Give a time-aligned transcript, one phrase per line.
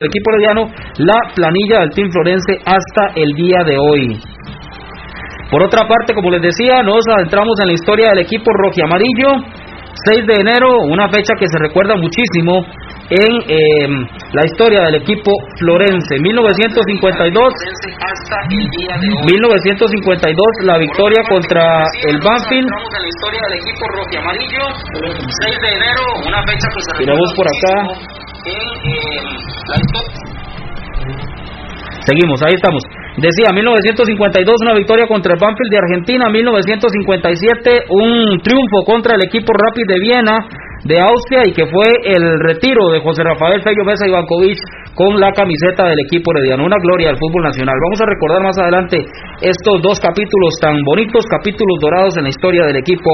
[0.00, 0.64] el equipo herediano
[1.04, 4.18] la planilla del Team Florense hasta el día de hoy.
[5.50, 8.48] Por otra parte, como les decía, nos adentramos en la historia del equipo
[8.82, 9.44] amarillo
[10.08, 12.64] 6 de enero, una fecha que se recuerda muchísimo
[13.10, 16.16] en em, la historia del equipo florense.
[16.16, 17.52] 1952,
[19.28, 22.72] 1952 la victoria contra el Banfield.
[22.72, 23.42] en la historia
[28.44, 31.40] del equipo amarillo 6 de enero, una fecha que se recuerda por acá.
[32.06, 32.82] Seguimos, ahí estamos.
[33.20, 39.52] Decía, 1952 una victoria contra el Banfield de Argentina, 1957 un triunfo contra el equipo
[39.52, 40.48] Rapid de Viena
[40.84, 44.56] de Austria y que fue el retiro de José Rafael Fello Mesa Ivankovic
[44.94, 47.76] con la camiseta del equipo herediano, una gloria del fútbol nacional.
[47.84, 49.04] Vamos a recordar más adelante
[49.42, 53.10] estos dos capítulos tan bonitos, capítulos dorados en la historia del equipo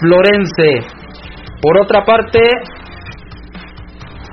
[0.00, 0.86] florense.
[1.60, 2.40] Por otra parte,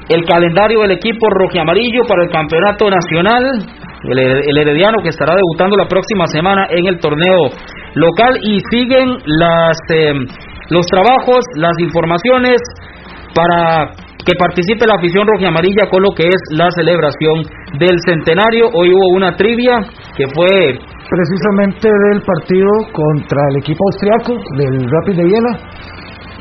[0.09, 3.43] el calendario del equipo rojiamarillo para el campeonato nacional,
[4.03, 7.49] el, Herediano que estará debutando la próxima semana en el torneo
[7.95, 10.13] local y siguen las, eh,
[10.69, 12.61] los trabajos, las informaciones
[13.35, 13.91] para
[14.25, 17.43] que participe la afición rojiamarilla con lo que es la celebración
[17.79, 18.67] del centenario.
[18.73, 19.79] Hoy hubo una trivia
[20.15, 25.51] que fue precisamente del partido contra el equipo austriaco del Rapid de Viena.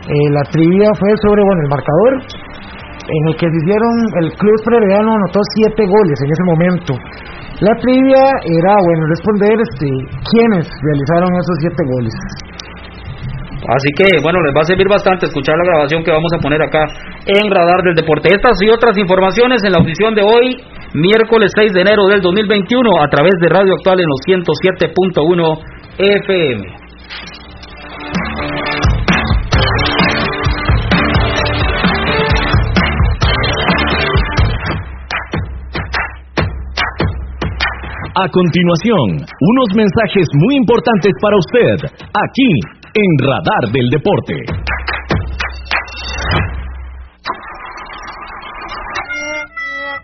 [0.07, 2.46] Eh, la trivia fue sobre bueno el marcador
[3.07, 6.93] en el que se hicieron, el club Herediano anotó siete goles en ese momento.
[7.63, 9.89] La trivia era, bueno, responder este,
[10.31, 12.15] quiénes realizaron esos siete goles.
[13.67, 16.63] Así que, bueno, les va a servir bastante escuchar la grabación que vamos a poner
[16.63, 16.85] acá
[17.27, 18.29] en Radar del Deporte.
[18.31, 20.59] Estas y otras informaciones en la audición de hoy,
[20.95, 25.59] miércoles 6 de enero del 2021, a través de Radio Actual en los 107.1
[25.99, 26.86] FM.
[38.19, 41.77] A continuación, unos mensajes muy importantes para usted,
[42.17, 42.51] aquí
[42.95, 44.76] en Radar del Deporte.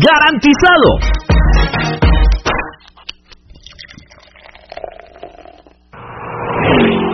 [0.00, 0.90] ¡Garantizado!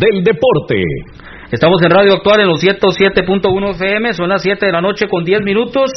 [0.00, 0.82] del Deporte.
[1.52, 5.24] Estamos en Radio Actual en los 107.1 FM, son las 7 de la noche con
[5.24, 5.90] 10 minutos.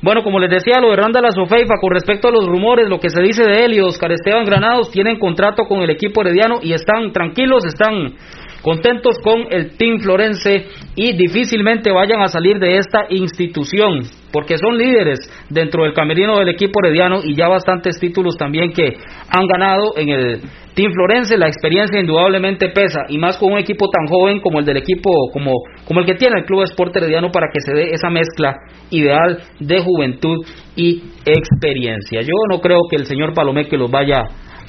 [0.00, 3.10] Bueno, como les decía, lo de Randall Azofeifa, con respecto a los rumores, lo que
[3.10, 6.72] se dice de él y Oscar Esteban Granados, tienen contrato con el equipo herediano y
[6.72, 8.14] están tranquilos, están
[8.62, 14.76] contentos con el Team Florense y difícilmente vayan a salir de esta institución, porque son
[14.76, 15.18] líderes
[15.50, 18.96] dentro del camerino del equipo herediano y ya bastantes títulos también que
[19.28, 20.40] han ganado en el
[20.74, 24.64] Team Florense, la experiencia indudablemente pesa y más con un equipo tan joven como el
[24.64, 25.52] del equipo como,
[25.86, 28.56] como el que tiene el Club Sport Herediano para que se dé esa mezcla
[28.90, 30.38] ideal de juventud
[30.74, 32.22] y experiencia.
[32.22, 34.22] Yo no creo que el señor Palomeque los vaya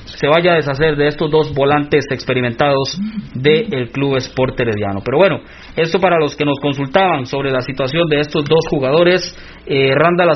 [0.06, 3.00] se vaya a deshacer de estos dos volantes experimentados
[3.34, 5.02] del Club Sport Herediano.
[5.04, 5.40] Pero bueno,
[5.76, 9.36] esto para los que nos consultaban sobre la situación de estos dos jugadores,
[9.66, 10.34] eh, Randall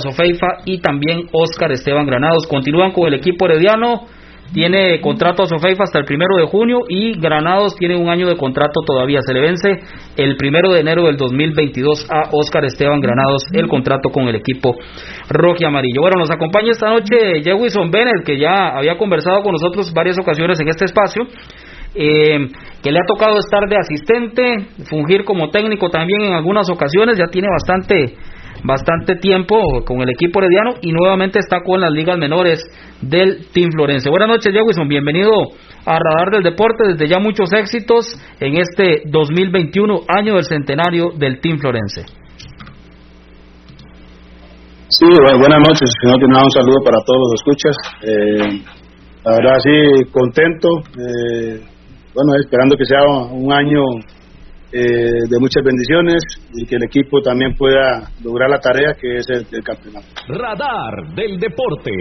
[0.66, 4.08] y también Oscar Esteban Granados, continúan con el equipo herediano
[4.54, 8.38] tiene contrato a Sofeifa hasta el primero de junio y Granados tiene un año de
[8.38, 9.20] contrato todavía.
[9.22, 9.70] Se le vence
[10.16, 14.76] el primero de enero del 2022 a Oscar Esteban Granados el contrato con el equipo
[15.30, 16.02] rojo y amarillo.
[16.02, 20.60] Bueno, nos acompaña esta noche Jewison Bennett, que ya había conversado con nosotros varias ocasiones
[20.60, 21.24] en este espacio.
[22.00, 22.50] Eh,
[22.84, 27.26] que le ha tocado estar de asistente, fungir como técnico también en algunas ocasiones, ya
[27.32, 28.16] tiene bastante
[28.68, 29.56] bastante tiempo
[29.86, 32.60] con el equipo herediano y nuevamente está con las ligas menores
[33.02, 34.10] del Team Florense.
[34.10, 34.90] Buenas noches, Jewison.
[34.90, 35.31] Bienvenido
[35.86, 36.84] a Radar del Deporte.
[36.90, 38.06] Desde ya muchos éxitos
[38.42, 42.06] en este 2021, año del centenario del Team Florense.
[44.90, 45.06] Sí,
[45.40, 45.90] buenas noches.
[46.04, 47.75] un saludo para todos los escuchas.
[48.04, 48.62] Eh,
[49.24, 50.68] la verdad, sí, contento.
[50.98, 51.62] Eh,
[52.13, 53.80] bueno, esperando que sea un año
[54.72, 54.81] eh,
[55.30, 56.22] de muchas bendiciones
[56.54, 60.06] y que el equipo también pueda lograr la tarea que es el, campeonato.
[60.28, 61.92] Radar del deporte.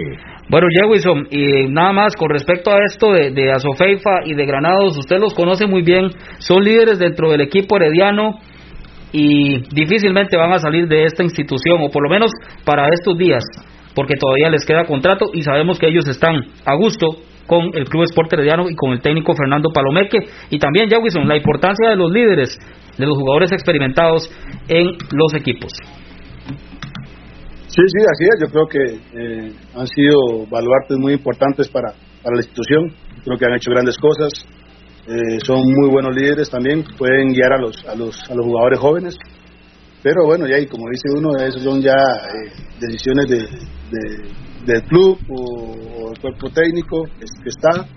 [0.49, 4.97] Bueno, Jewison, y nada más con respecto a esto de, de Azofeifa y de Granados,
[4.97, 6.09] usted los conoce muy bien,
[6.39, 8.39] son líderes dentro del equipo herediano
[9.13, 12.31] y difícilmente van a salir de esta institución, o por lo menos
[12.65, 13.43] para estos días,
[13.95, 16.35] porque todavía les queda contrato y sabemos que ellos están
[16.65, 17.07] a gusto
[17.47, 20.19] con el Club Sport Herediano y con el técnico Fernando Palomeque.
[20.49, 22.59] Y también, Jawison, la importancia de los líderes,
[22.97, 24.29] de los jugadores experimentados
[24.67, 25.71] en los equipos.
[27.67, 28.39] Sí, sí, así es.
[28.41, 28.83] Yo creo que
[29.19, 31.89] eh, han sido baluartes muy importantes para,
[32.23, 32.93] para la institución.
[33.23, 34.33] Creo que han hecho grandes cosas.
[35.07, 36.83] Eh, son muy buenos líderes también.
[36.97, 39.17] Pueden guiar a los, a los, a los jugadores jóvenes.
[40.03, 43.39] Pero bueno, ya y como dice uno, esos son ya eh, decisiones de,
[44.67, 47.87] del club o, el cuerpo técnico que está,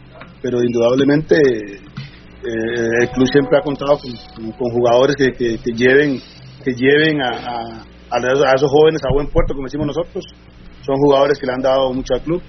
[0.40, 6.20] pero indudablemente eh, el club siempre ha contado con, jugadores que, que, lleven
[6.64, 10.25] que lleven a, a, esos jóvenes a buen puerto, como decimos nosotros.
[10.82, 12.42] Son jugadores que le han dado mucho al club,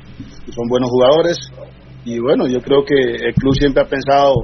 [0.47, 1.37] y son buenos jugadores.
[2.05, 4.35] Y bueno, yo creo que el club siempre ha pensado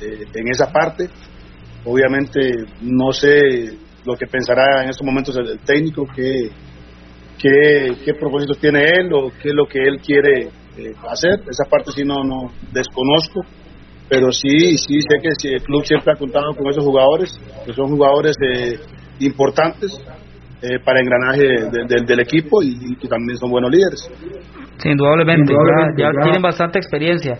[0.00, 1.08] eh, en esa parte.
[1.84, 2.40] Obviamente
[2.80, 6.50] no sé lo que pensará en estos momentos el, técnico, que
[7.38, 11.40] qué, propósitos tiene él o qué es lo que él quiere eh, hacer.
[11.48, 13.40] Esa parte sí no, no desconozco,
[14.08, 17.88] pero sí, sí sé que el club siempre ha contado con esos jugadores, que son
[17.88, 18.78] jugadores eh,
[19.20, 19.92] importantes
[20.62, 21.46] eh, para engranaje
[22.06, 24.10] del equipo y, que también son buenos líderes.
[24.78, 25.52] Sí, indudablemente,
[25.96, 27.38] ya, tienen bastante experiencia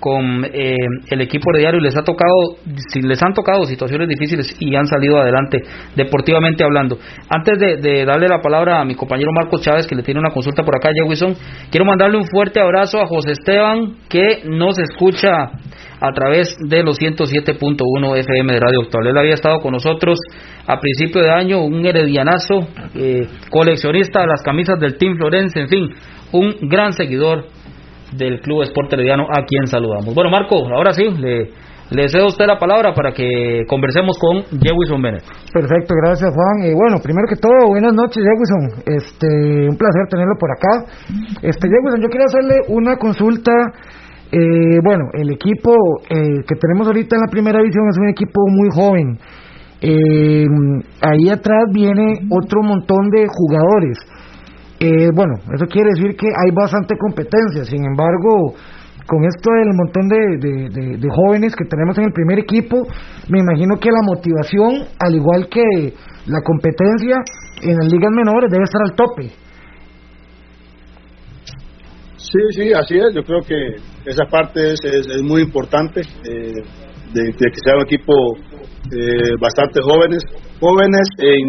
[0.00, 0.76] con eh,
[1.10, 2.56] el equipo de diario les ha tocado
[2.94, 5.62] les han tocado situaciones difíciles y han salido adelante
[5.96, 6.98] deportivamente hablando.
[7.28, 10.62] Antes de, darle la palabra a mi compañero Marco Chávez que le tiene una consulta
[10.62, 11.34] por acá Jewison
[11.70, 15.50] quiero mandarle un fuerte abrazo a José Esteban que nos escucha
[16.00, 20.18] a través de los 107.1 FM de Radio Actual él había estado con nosotros
[20.66, 25.68] a principio de año un heredianazo eh, coleccionista de las camisas del Team Florence en
[25.68, 25.88] fin
[26.32, 27.46] un gran seguidor
[28.16, 30.14] del Club Sport Herediano a quien saludamos.
[30.14, 31.50] Bueno, Marco, ahora sí, le,
[31.90, 35.24] le cedo a usted la palabra para que conversemos con Jewison Bennett.
[35.52, 36.70] Perfecto, gracias Juan.
[36.70, 38.82] Y bueno, primero que todo, buenas noches Jewison.
[38.86, 40.86] Este, un placer tenerlo por acá.
[41.42, 43.52] Este, Jewison, yo quiero hacerle una consulta.
[44.32, 45.72] Eh, bueno, el equipo
[46.08, 49.18] eh, que tenemos ahorita en la primera división es un equipo muy joven.
[49.80, 50.46] Eh,
[51.02, 53.98] ahí atrás viene otro montón de jugadores.
[54.84, 58.52] Eh, bueno, eso quiere decir que hay bastante competencia, sin embargo,
[59.06, 62.82] con esto del montón de, jóvenes que tenemos en el primer equipo,
[63.30, 65.94] me imagino que la motivación, al igual que
[66.26, 67.16] la competencia
[67.62, 69.30] en las ligas menores, debe estar al tope.
[72.16, 73.14] Sí, sí, así es.
[73.14, 76.60] Yo creo que esa parte es, es, muy importante eh,
[77.14, 78.12] de, que sea un equipo
[78.92, 80.24] eh, bastante jóvenes,
[80.60, 81.48] jóvenes en,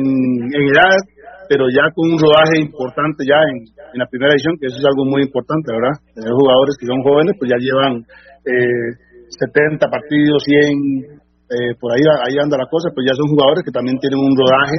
[0.56, 1.15] en edad,
[1.50, 4.86] pero ya con un rodaje importante ya en, en, la primera edición, que eso es
[4.86, 5.96] algo muy importante, ¿verdad?
[6.14, 8.06] Tener jugadores que son jóvenes, pues ya llevan
[8.46, 8.90] eh,
[9.30, 13.74] 70 partidos, 100, eh, por ahí, ahí anda la cosa, pues ya son jugadores que
[13.74, 14.78] también tienen un rodaje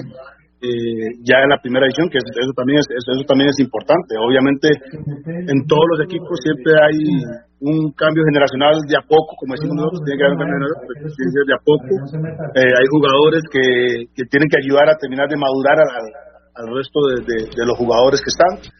[0.56, 4.16] eh, ya en la primera edición, que eso, también es, eso, también es importante.
[4.16, 4.72] Obviamente,
[5.52, 6.98] en todos los equipos siempre hay
[7.60, 11.46] un cambio generacional de a poco, como decimos nosotros, tiene que haber un cambio generacional
[11.46, 11.92] de a poco.
[12.56, 13.64] Eh, hay jugadores que,
[14.16, 16.06] que tienen que ayudar a terminar de madurar al,
[16.56, 18.72] al resto de, los jugadores que están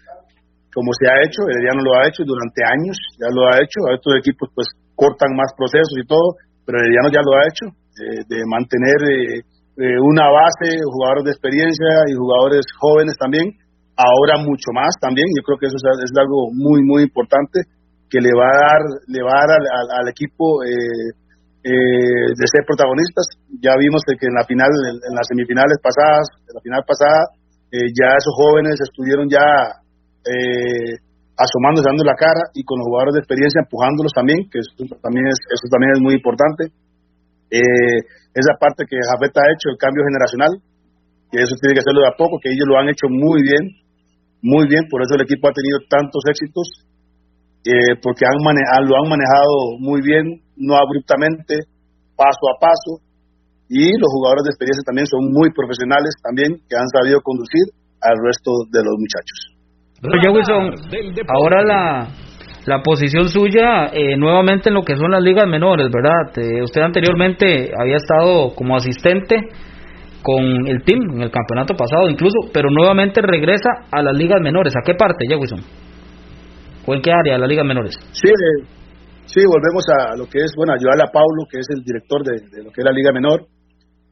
[0.77, 3.81] como se ha hecho, ya no lo ha hecho durante años, ya lo ha hecho,
[3.89, 6.37] a estos equipos pues cortan más procesos y todo,
[6.69, 7.65] pero Herediano ya lo ha hecho,
[7.97, 13.57] eh, de mantener eh, eh, una base, jugadores de experiencia y jugadores jóvenes también,
[13.97, 17.65] ahora mucho más también, yo creo que eso es, algo muy, muy importante
[18.13, 19.63] que le va a dar, le va a dar
[19.97, 23.27] al, equipo de ser protagonistas.
[23.59, 27.33] Ya vimos que en la final, en, las semifinales pasadas, en la final pasada,
[27.95, 29.45] ya esos jóvenes estuvieron ya
[31.37, 34.73] asomándose, dando la cara y con los jugadores de experiencia empujándolos también, que eso
[35.05, 36.73] también es, eso también es muy importante.
[37.53, 37.99] Eh,
[38.33, 40.53] esa parte que Jafet ha hecho, el cambio generacional,
[41.31, 43.65] que eso tiene que hacerlo de a poco, que ellos lo han hecho muy bien,
[44.41, 46.89] muy bien, por eso el equipo ha tenido tantos éxitos,
[47.69, 51.69] eh, porque han lo han manejado muy bien, no abruptamente,
[52.17, 53.05] paso a paso,
[53.69, 57.67] y los jugadores de experiencia también son muy profesionales también, que han sabido conducir
[58.01, 59.39] al resto de los muchachos.
[60.01, 60.63] Pero Wilson,
[61.35, 62.09] ahora la,
[62.67, 66.31] la posición suya eh, nuevamente en lo que son las ligas menores, ¿verdad?
[66.37, 69.37] Eh, usted anteriormente había estado como asistente
[70.23, 74.75] con el team en el campeonato pasado incluso, pero nuevamente regresa a las ligas menores.
[74.77, 75.61] ¿A qué parte, ya Wilson?
[76.87, 77.99] ¿O en qué área de las ligas menores?
[78.13, 78.67] Sí, eh,
[79.25, 82.63] sí, volvemos a lo que es, bueno, ayudarle a Paulo, que es el director de
[82.63, 83.47] lo que es la liga menor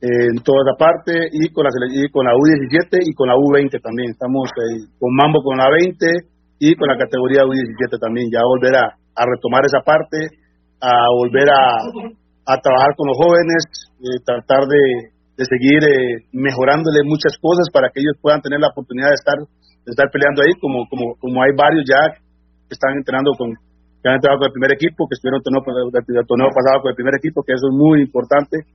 [0.05, 1.73] en toda esa parte y con la
[2.13, 4.13] con la U17 y con la U20 también.
[4.13, 4.53] Estamos
[5.01, 5.97] con Mambo con la 20
[6.61, 8.29] y con la categoría U17 también.
[8.29, 10.29] Ya volver a, retomar esa parte,
[10.77, 11.89] a volver a,
[12.45, 13.65] a trabajar con los jóvenes,
[14.05, 18.77] eh, tratar de, de seguir eh, mejorándole muchas cosas para que ellos puedan tener la
[18.77, 22.13] oportunidad de estar de estar peleando ahí, como como como hay varios ya
[22.69, 26.53] que están entrenando con que han entrado con el primer equipo, que estuvieron el torneo
[26.53, 28.69] pasado con el primer equipo, que eso es muy importante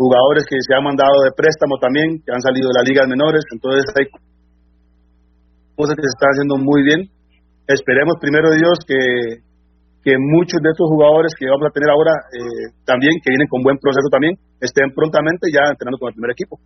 [0.00, 3.44] jugadores que se han mandado de préstamo también, que han salido de las ligas menores,
[3.52, 4.08] entonces hay
[5.76, 7.00] cosas que se están haciendo muy bien.
[7.68, 9.44] Esperemos primero Dios que,
[10.00, 13.60] que muchos de estos jugadores que vamos a tener ahora eh, también, que vienen con
[13.60, 16.56] buen proceso también, estén prontamente ya entrenando con el primer equipo.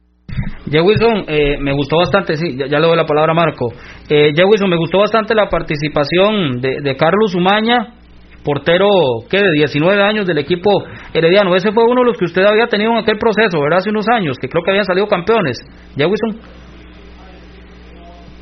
[0.71, 3.75] Ya Wilson, eh, me gustó bastante, sí, ya, le doy la palabra a Marco.
[4.09, 7.99] Eh, ya Wilson, me gustó bastante la participación de, de Carlos Umaña
[8.45, 8.87] portero
[9.29, 10.71] que de 19 años del equipo
[11.13, 11.57] herediano.
[11.57, 13.79] Ese fue uno de los que usted había tenido en aquel proceso, ¿verdad?
[13.79, 15.59] Hace unos años, que creo que habían salido campeones.
[15.97, 16.39] ¿Ya, Wilson?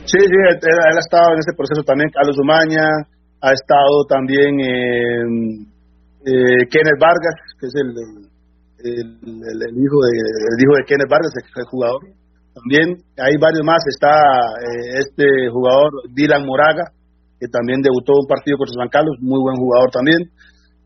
[0.05, 2.83] Sí, sí, él, ha estado en ese proceso también, Carlos Umaña,
[3.41, 5.25] ha estado también eh,
[6.69, 7.89] Kenneth Vargas, que es el,
[9.79, 10.11] hijo de,
[10.51, 12.03] el hijo de Kenneth Vargas, el jugador.
[12.53, 16.93] También hay varios más, está eh, este jugador Dylan Moraga,
[17.43, 20.31] que también debutó un partido contra San Carlos, muy buen jugador también.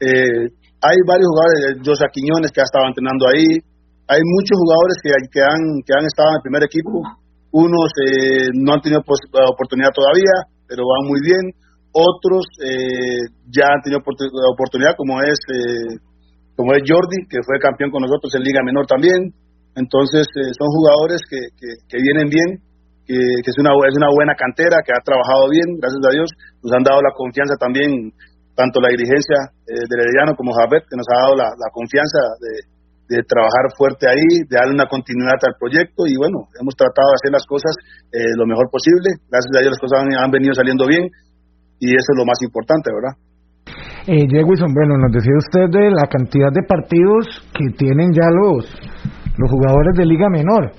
[0.01, 0.49] Eh,
[0.81, 3.61] hay varios jugadores, José Quiñones que ha estado entrenando ahí,
[4.09, 7.05] hay muchos jugadores que, que, han, que han estado en el primer equipo,
[7.53, 11.45] unos eh, no han tenido oportunidad todavía, pero van muy bien,
[11.93, 15.37] otros eh, ya han tenido oportunidad, como es,
[16.57, 19.29] como es Jordi, que fue campeón con nosotros en Liga Menor también,
[19.77, 20.25] entonces
[20.57, 22.65] son jugadores que, que vienen bien
[23.07, 26.29] que, es, una, es una buena cantera, que ha trabajado bien, gracias a Dios.
[26.63, 28.11] Nos han dado la confianza también,
[28.59, 33.23] tanto la dirigencia eh, del Herediano como Javier, que nos ha dado la, confianza de,
[33.31, 37.31] trabajar fuerte ahí, de darle una continuidad al proyecto y bueno, hemos tratado de hacer
[37.31, 37.71] las cosas
[38.11, 39.15] eh, lo mejor posible.
[39.31, 41.07] Gracias a Dios las cosas han, venido saliendo bien
[41.79, 43.15] y eso es lo más importante, ¿verdad?
[44.11, 48.67] Eh, Wilson, bueno, nos decía usted de la cantidad de partidos que tienen ya los,
[49.39, 50.75] los jugadores de Liga Menor.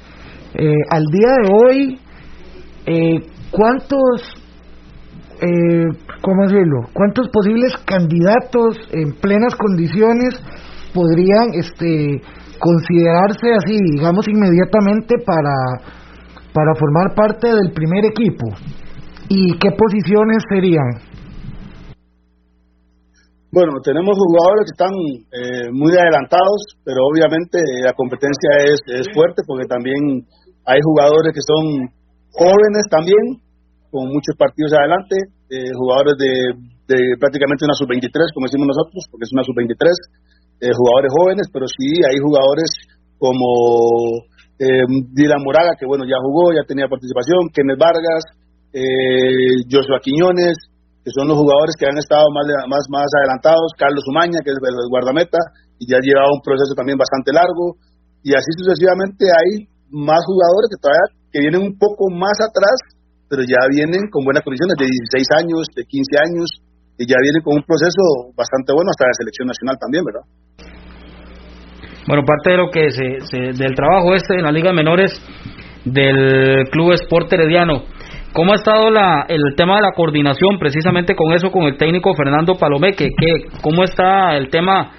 [0.53, 1.99] Eh, al día de hoy,
[2.87, 3.19] eh,
[3.51, 4.21] ¿cuántos,
[5.41, 5.87] eh,
[6.21, 10.39] cómo decirlo, cuántos posibles candidatos en plenas condiciones
[10.93, 12.21] podrían este,
[12.57, 15.83] considerarse así, digamos, inmediatamente para,
[16.53, 18.47] para formar parte del primer equipo?
[19.27, 20.87] ¿Y qué posiciones serían?
[23.51, 24.95] Bueno, tenemos jugadores que están
[25.31, 30.23] eh, muy adelantados, pero obviamente la competencia es, es fuerte porque también
[30.65, 31.96] hay jugadores que son
[32.37, 33.41] jóvenes también,
[33.89, 36.31] con muchos partidos adelante, eh, jugadores de,
[36.85, 39.73] de, prácticamente una sub-23, como decimos nosotros, porque es una sub-23,
[40.61, 42.69] eh, jugadores jóvenes, pero sí hay jugadores
[43.17, 44.25] como
[44.57, 44.85] eh,
[45.41, 48.23] Moraga, que bueno, ya jugó, ya tenía participación, Kenneth Vargas,
[48.73, 50.57] eh, Joshua Quiñones,
[51.05, 54.57] que son los jugadores que han estado más, más, más adelantados, Carlos Umaña, que es
[54.57, 55.37] el guardameta,
[55.79, 57.77] y ya ha llevado un proceso también bastante largo,
[58.25, 62.77] y así sucesivamente hay más jugadores que todavía que vienen un poco más atrás,
[63.29, 66.47] pero ya vienen con buenas condiciones, de 16 años, de 15 años,
[66.97, 70.25] y ya vienen con un proceso bastante bueno hasta la selección nacional también, ¿verdad?
[72.07, 75.11] Bueno, parte de lo que se, del trabajo este en la Liga Menores
[75.83, 77.83] del Club Sport Herediano,
[78.37, 82.13] ¿Cómo ha estado la, el tema de la coordinación precisamente con eso, con el técnico
[82.13, 83.09] Fernando Palomeque?
[83.17, 84.91] ¿Qué, ¿Cómo está el tema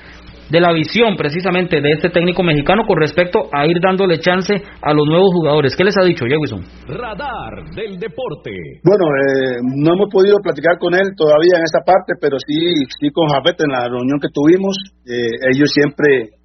[0.51, 4.93] de la visión precisamente de este técnico mexicano con respecto a ir dándole chance a
[4.93, 5.77] los nuevos jugadores?
[5.77, 6.65] ¿Qué les ha dicho, Jewison?
[6.89, 8.51] Radar del deporte.
[8.83, 13.11] Bueno, eh, no hemos podido platicar con él todavía en esta parte, pero sí, sí
[13.11, 14.77] con Jafet en la reunión que tuvimos.
[15.07, 16.39] Eh, ellos siempre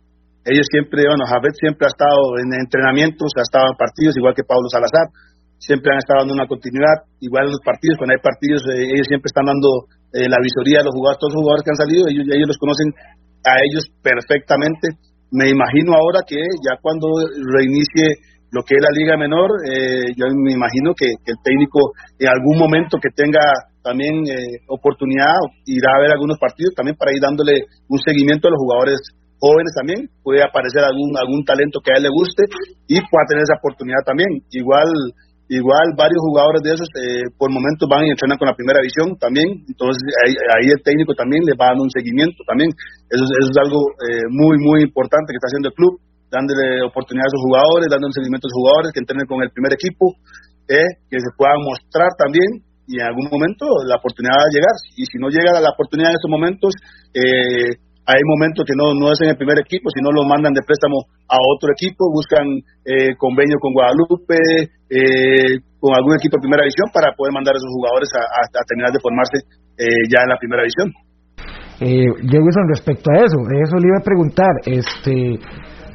[0.43, 4.43] ellos siempre, bueno, Jafet siempre ha estado en entrenamientos, ha estado en partidos, igual que
[4.43, 5.07] Pablo Salazar
[5.55, 9.07] siempre han estado dando una continuidad, igual en los partidos, cuando hay partidos, eh, ellos
[9.07, 12.03] siempre están dando eh, la visoría de los jugadores, todos los jugadores que han salido,
[12.11, 12.87] ellos, ellos los conocen
[13.43, 14.95] a ellos perfectamente.
[15.31, 17.07] Me imagino ahora que ya cuando
[17.57, 18.17] reinicie
[18.51, 22.57] lo que es la liga menor, eh, yo me imagino que, el técnico en algún
[22.59, 23.41] momento que tenga
[23.81, 24.23] también
[24.69, 25.35] oportunidad
[25.65, 28.99] irá a ver algunos partidos también para ir dándole un seguimiento a los jugadores
[29.43, 32.47] jóvenes también, puede aparecer algún algún talento que a él le guste
[32.87, 34.29] y pueda tener esa oportunidad también.
[34.51, 34.87] Igual
[35.51, 39.19] Igual varios jugadores de esos eh, por momentos van y entrenan con la primera división
[39.19, 42.71] también, entonces ahí, el técnico también le va dando un seguimiento también.
[43.11, 45.99] Eso, es algo eh, muy, muy importante que está haciendo el club,
[46.31, 49.51] dándole oportunidad a sus jugadores, dando un seguimiento a sus jugadores que entrenen con el
[49.51, 50.15] primer equipo,
[50.71, 54.75] eh, que se puedan mostrar también y en algún momento la oportunidad va a llegar.
[54.95, 56.71] Y si no llega la oportunidad en estos momentos,
[57.13, 60.65] eh, hay momentos que no, no es en el primer equipo, sino lo mandan de
[60.65, 62.43] préstamo a otro equipo, buscan
[62.83, 64.35] eh, convenio con Guadalupe,
[64.91, 68.91] eh, con algún equipo de primera división para poder mandar a esos jugadores a, terminar
[68.91, 69.37] de formarse
[69.79, 70.87] eh, ya en la primera división.
[71.79, 75.39] Eh, Jefferson, respecto a eso, eso le iba a preguntar, este,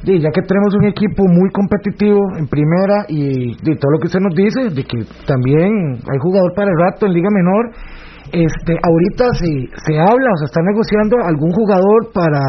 [0.05, 4.19] ya que tenemos un equipo muy competitivo en primera y de todo lo que usted
[4.19, 7.71] nos dice, de que también hay jugador para el rato en Liga Menor,
[8.31, 9.51] este, ahorita se,
[9.85, 12.41] se habla o se está negociando algún jugador para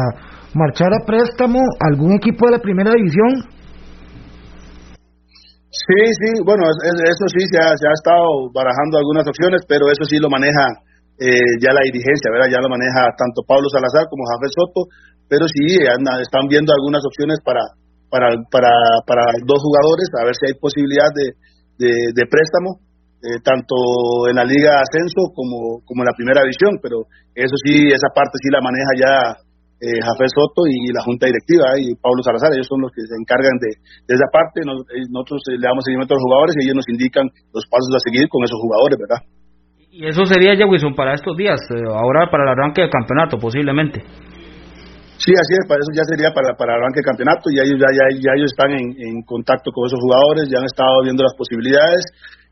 [0.53, 3.47] marchar a préstamo algún equipo de la primera división.
[5.71, 10.19] Sí, sí, bueno, eso sí se ha, ha estado barajando algunas opciones, pero eso sí
[10.19, 10.67] lo maneja
[11.17, 12.51] eh, ya la dirigencia, ¿verdad?
[12.51, 14.81] Ya lo maneja tanto Pablo Salazar como Jafé Soto,
[15.31, 17.63] pero sí están viendo algunas opciones para,
[18.11, 18.71] para, para,
[19.07, 21.31] para dos jugadores, a ver si hay posibilidad de,
[21.79, 22.90] de préstamo
[23.21, 23.77] eh, tanto
[24.25, 27.05] en la Liga Ascenso como, como en la Primera División, pero
[27.37, 29.13] eso sí, esa parte sí la maneja ya
[29.77, 33.13] eh, Jafé Soto y la Junta Directiva y Pablo Salazar, ellos son los que se
[33.13, 33.77] encargan de,
[34.09, 37.65] esa parte, eh, nosotros le damos seguimiento a los jugadores y ellos nos indican los
[37.69, 39.21] pasos a seguir con esos jugadores, ¿verdad?
[39.93, 41.61] Y eso sería ya, Wilson, para estos días,
[41.93, 44.01] ahora para el arranque del campeonato, posiblemente.
[45.21, 47.77] Sí, así es, para eso ya sería para, para el arranque del campeonato, y ellos
[47.77, 51.21] ya, ya, ya ellos están en, en contacto con esos jugadores, ya han estado viendo
[51.21, 52.01] las posibilidades,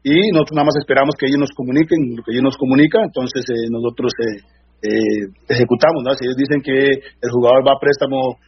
[0.04, 3.44] y nosotros nada más esperamos que ellos nos comuniquen lo que ellos nos comunican, entonces
[3.52, 4.40] eh, nosotros eh,
[4.88, 6.16] eh, ejecutamos, ¿no?
[6.16, 8.40] Si ellos dicen que el jugador va a préstamo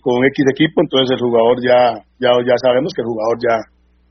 [0.00, 3.56] con X equipo, entonces el jugador ya, ya, ya sabemos que el jugador ya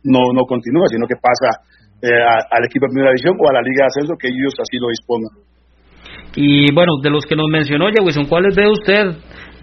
[0.06, 1.58] no, no continúa, sino que pasa
[2.54, 4.94] al equipo de primera división o a la liga de ascenso que ellos así lo
[4.94, 5.34] dispongan.
[6.36, 9.18] Y bueno, de los que nos mencionó, Wilson, ¿cuáles ve usted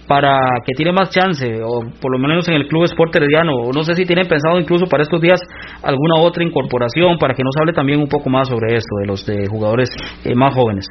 [0.06, 3.72] para que tiene más chance, o por lo menos en el Club Sport Herediano, o
[3.72, 5.40] no sé si tienen pensado incluso para estos días
[5.82, 9.24] alguna otra incorporación, para que nos hable también un poco más sobre esto, de los
[9.26, 9.88] de jugadores
[10.24, 10.86] eh, más jóvenes.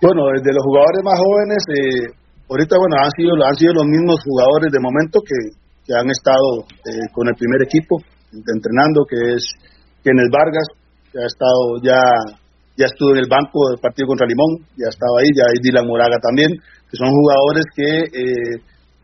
[0.00, 2.12] Bueno, de los jugadores más jóvenes, eh,
[2.50, 6.64] ahorita bueno, han sido, han sido los mismos jugadores de momento que, que han estado
[6.88, 7.96] eh, con el primer equipo
[8.32, 9.44] entrenando, que es
[10.02, 10.66] Kenneth Vargas,
[11.12, 12.00] que ha estado ya
[12.76, 15.86] ya estuvo en el banco del partido contra Limón, ya estaba ahí, ya hay Dylan
[15.86, 16.50] Moraga también,
[16.96, 18.54] son jugadores que eh,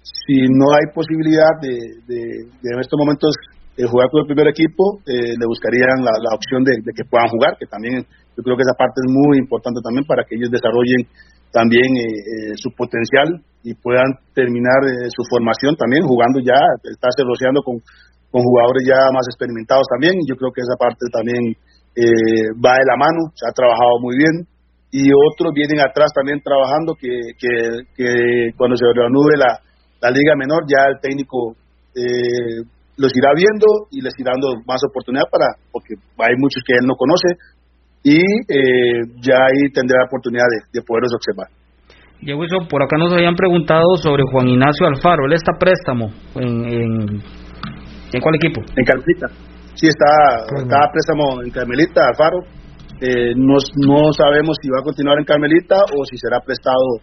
[0.03, 3.35] si no hay posibilidad de, en estos momentos
[3.77, 7.57] eh, jugar con el primer equipo, eh, le buscarían la, opción de, que puedan jugar,
[7.59, 8.03] que también
[8.37, 11.07] yo creo que esa parte es muy importante también para que ellos desarrollen
[11.51, 11.91] también
[12.55, 14.07] su potencial y puedan
[14.39, 16.55] terminar su formación también jugando ya,
[16.87, 17.83] estarse rociando con,
[18.31, 20.15] con jugadores ya más experimentados también.
[20.31, 21.43] Yo creo que esa parte también
[22.63, 24.47] va de la mano, se ha trabajado muy bien
[24.91, 29.61] y otros vienen atrás también trabajando que, que, cuando se reanude la,
[30.03, 31.55] la liga menor ya el técnico
[31.95, 36.75] eh, los irá viendo y les irá dando más oportunidad para porque hay muchos que
[36.75, 37.39] él no conoce
[38.03, 41.49] y eh, ya ahí tendrá la oportunidad de, de poderlos observar.
[42.23, 45.25] Wilson, por acá nos habían preguntado sobre Juan Ignacio Alfaro.
[45.25, 47.23] ¿Él está préstamo en, en,
[48.13, 48.61] en cuál equipo?
[48.77, 49.27] En Carmelita.
[49.75, 52.60] Sí, está, está préstamo en Carmelita, Alfaro
[53.01, 57.01] eh, no, no sabemos si va a continuar en Carmelita o si será prestado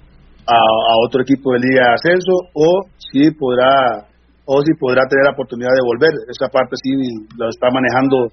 [0.48, 4.06] a, otro equipo de Liga de Ascenso o si podrá
[4.46, 6.14] o si podrá tener la oportunidad de volver.
[6.32, 6.96] Esa parte sí
[7.36, 8.32] lo está manejando,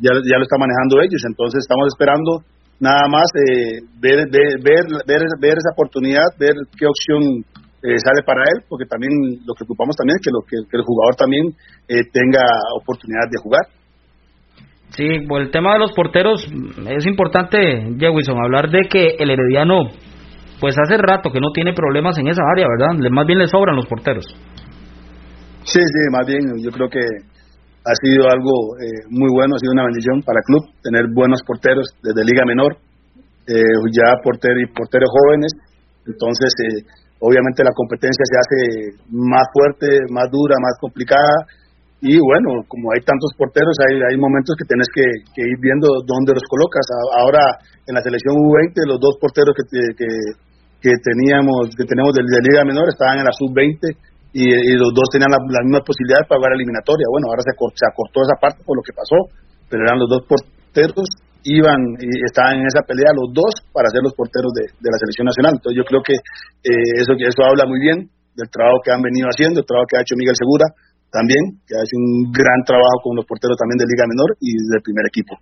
[0.00, 1.20] ya, ya lo está manejando ellos.
[1.28, 2.40] Entonces estamos esperando
[2.80, 7.44] nada más eh, ver, ver, ver, ver, esa oportunidad, ver qué opción
[7.84, 9.12] eh, sale para él, porque también
[9.44, 11.52] lo que ocupamos también es que, lo, que, el jugador también
[11.88, 12.40] eh, tenga
[12.80, 13.64] oportunidad de jugar.
[14.90, 16.44] Sí, por el tema de los porteros
[16.88, 19.88] es importante, Jewison, hablar de que el Herediano,
[20.60, 22.98] pues hace rato que no tiene problemas en esa área, ¿verdad?
[23.10, 24.26] Más bien le sobran los porteros.
[25.62, 29.72] Sí, sí, más bien yo creo que ha sido algo eh, muy bueno, ha sido
[29.72, 32.76] una bendición para el club tener buenos porteros desde Liga Menor,
[33.46, 33.62] eh,
[33.94, 35.52] ya porteros y porteros jóvenes,
[36.04, 36.82] entonces eh,
[37.20, 38.60] obviamente la competencia se hace
[39.08, 41.46] más fuerte, más dura, más complicada
[42.00, 45.04] y bueno, como hay tantos porteros, hay, hay momentos que tienes que,
[45.36, 46.80] ir viendo dónde los colocas.
[47.20, 47.44] Ahora
[47.84, 50.08] en la selección U20 los dos porteros que, que,
[50.80, 53.84] que teníamos que tenemos de, de Liga Menor estaban en la sub-20
[54.32, 54.48] y,
[54.80, 57.04] los dos tenían la, misma posibilidad para jugar eliminatoria.
[57.12, 59.28] Bueno, ahora se, se acortó esa parte por lo que pasó,
[59.68, 61.04] pero eran los dos porteros,
[61.44, 65.28] iban y estaban en esa pelea los dos para ser los porteros de, la selección
[65.28, 65.60] nacional.
[65.60, 69.28] Entonces yo creo que eh, eso, eso habla muy bien del trabajo que han venido
[69.28, 70.64] haciendo, el trabajo que ha hecho Miguel Segura
[71.10, 74.50] también, que ha hecho un gran trabajo con los porteros también de Liga Menor y
[74.70, 75.34] del primer equipo.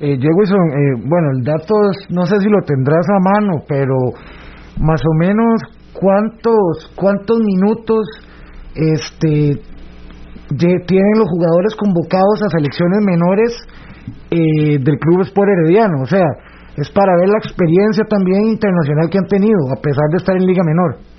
[0.00, 1.74] Eh, eh, bueno, el dato
[2.10, 3.96] no sé si lo tendrás a mano, pero
[4.78, 8.06] más o menos cuántos cuántos minutos
[8.74, 9.58] este
[10.56, 13.52] tienen los jugadores convocados a selecciones menores
[14.30, 16.24] eh, del club Sport Herediano, o sea,
[16.76, 20.46] es para ver la experiencia también internacional que han tenido a pesar de estar en
[20.46, 21.17] liga menor.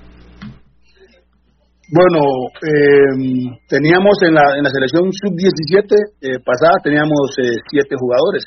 [1.90, 2.22] Bueno,
[2.62, 5.90] eh, teníamos en la, en la selección sub-17
[6.22, 7.34] eh, pasada, teníamos
[7.70, 8.44] siete jugadores.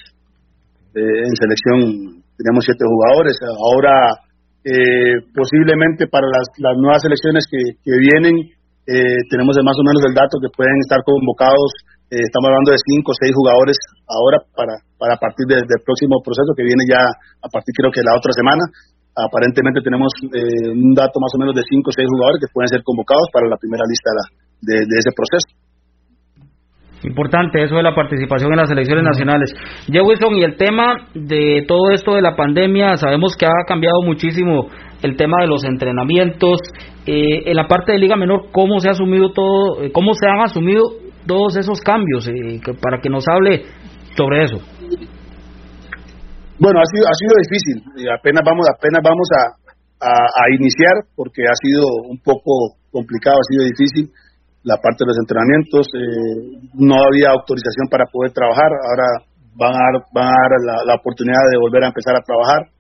[0.95, 3.36] en selección teníamos siete jugadores.
[3.43, 4.23] Ahora
[4.63, 8.47] eh, posiblemente para las, las, nuevas elecciones que, que vienen,
[8.88, 12.79] eh, tenemos más o menos el dato que pueden estar convocados, eh, estamos hablando de
[12.79, 13.75] cinco o seis jugadores
[14.08, 17.03] ahora para, para partir del próximo proceso que viene ya
[17.43, 18.63] a partir creo que la otra semana.
[19.15, 22.82] Aparentemente tenemos un dato más o menos de cinco o seis jugadores que pueden ser
[22.84, 24.10] convocados para la primera lista
[24.62, 25.47] de, ese proceso.
[27.04, 29.54] Importante eso de la participación en las elecciones nacionales.
[29.88, 34.02] Ya Wilson, y el tema de todo esto de la pandemia, sabemos que ha cambiado
[34.04, 34.69] muchísimo
[35.04, 36.60] el tema de los entrenamientos.
[37.06, 40.28] Eh, en la parte de Liga Menor, ¿cómo se ha asumido todo, eh, cómo se
[40.28, 40.82] han asumido
[41.28, 42.28] todos esos cambios?
[42.30, 43.63] Eh, para que nos hable
[44.15, 44.72] sobre eso.
[46.63, 47.78] Bueno, ha sido, ha sido difícil.
[48.08, 49.43] apenas vamos, apenas vamos a,
[49.99, 54.08] a iniciar porque ha sido un poco complicado, ha sido difícil
[54.63, 59.08] la parte de los entrenamientos, eh, no había autorización para poder trabajar, ahora
[59.60, 60.52] van a dar, van a dar
[60.88, 62.71] la, oportunidad de volver a empezar a trabajar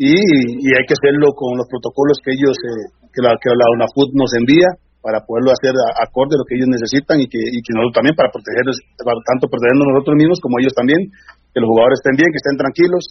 [0.00, 4.32] y, hay que hacerlo con los protocolos que ellos, eh, que, la, que la nos
[4.40, 4.68] envía
[5.08, 5.72] para poderlo hacer
[6.04, 8.76] acorde a lo que ellos necesitan y que, y que nosotros también para protegerlos,
[9.24, 11.00] tanto protegernos nosotros mismos como ellos también,
[11.48, 13.02] que los jugadores estén bien, que estén tranquilos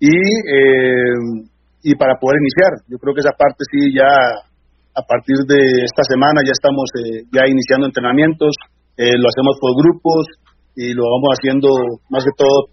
[0.00, 1.44] y, eh,
[1.84, 2.80] y para poder iniciar.
[2.88, 7.28] Yo creo que esa parte sí ya a partir de esta semana ya estamos eh,
[7.28, 8.56] ya iniciando entrenamientos,
[8.96, 10.24] eh, lo hacemos por grupos
[10.80, 11.68] y lo vamos haciendo
[12.08, 12.72] más que todo,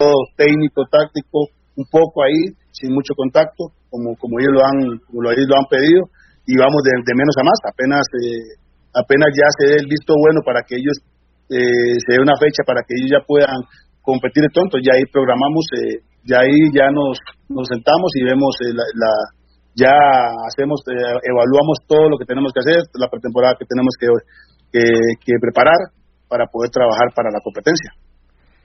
[0.00, 5.20] todo técnico, táctico, un poco ahí, sin mucho contacto, como, como ellos lo han, como
[5.28, 6.08] ellos lo han pedido,
[6.46, 8.58] y vamos de, menos a más, apenas, eh,
[8.94, 10.98] apenas ya se dé el visto bueno para que ellos,
[11.48, 13.60] se dé una fecha para que ellos ya puedan
[14.00, 15.68] competir de tonto, ya ahí programamos,
[16.24, 19.12] ya ahí ya nos, nos sentamos y vemos la
[19.74, 19.92] ya
[20.48, 24.08] hacemos, eh, evaluamos todo lo que tenemos que hacer, la pretemporada que tenemos que,
[25.16, 25.76] que, preparar
[26.28, 27.90] para poder trabajar para la competencia.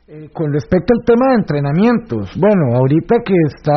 [0.07, 3.75] Eh, con respecto al tema de entrenamientos, bueno, ahorita que está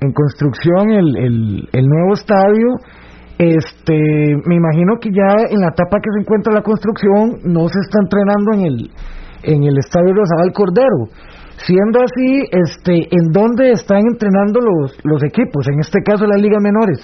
[0.00, 2.68] en construcción el, el, nuevo estadio,
[3.38, 3.98] este,
[4.46, 7.98] me imagino que ya en la etapa que se encuentra la construcción no se está
[8.02, 8.90] entrenando en el,
[9.42, 11.10] en el estadio Rosabal Cordero.
[11.66, 15.66] Siendo así, este, ¿en dónde están entrenando los, los equipos?
[15.66, 17.02] En este caso, las ligas menores.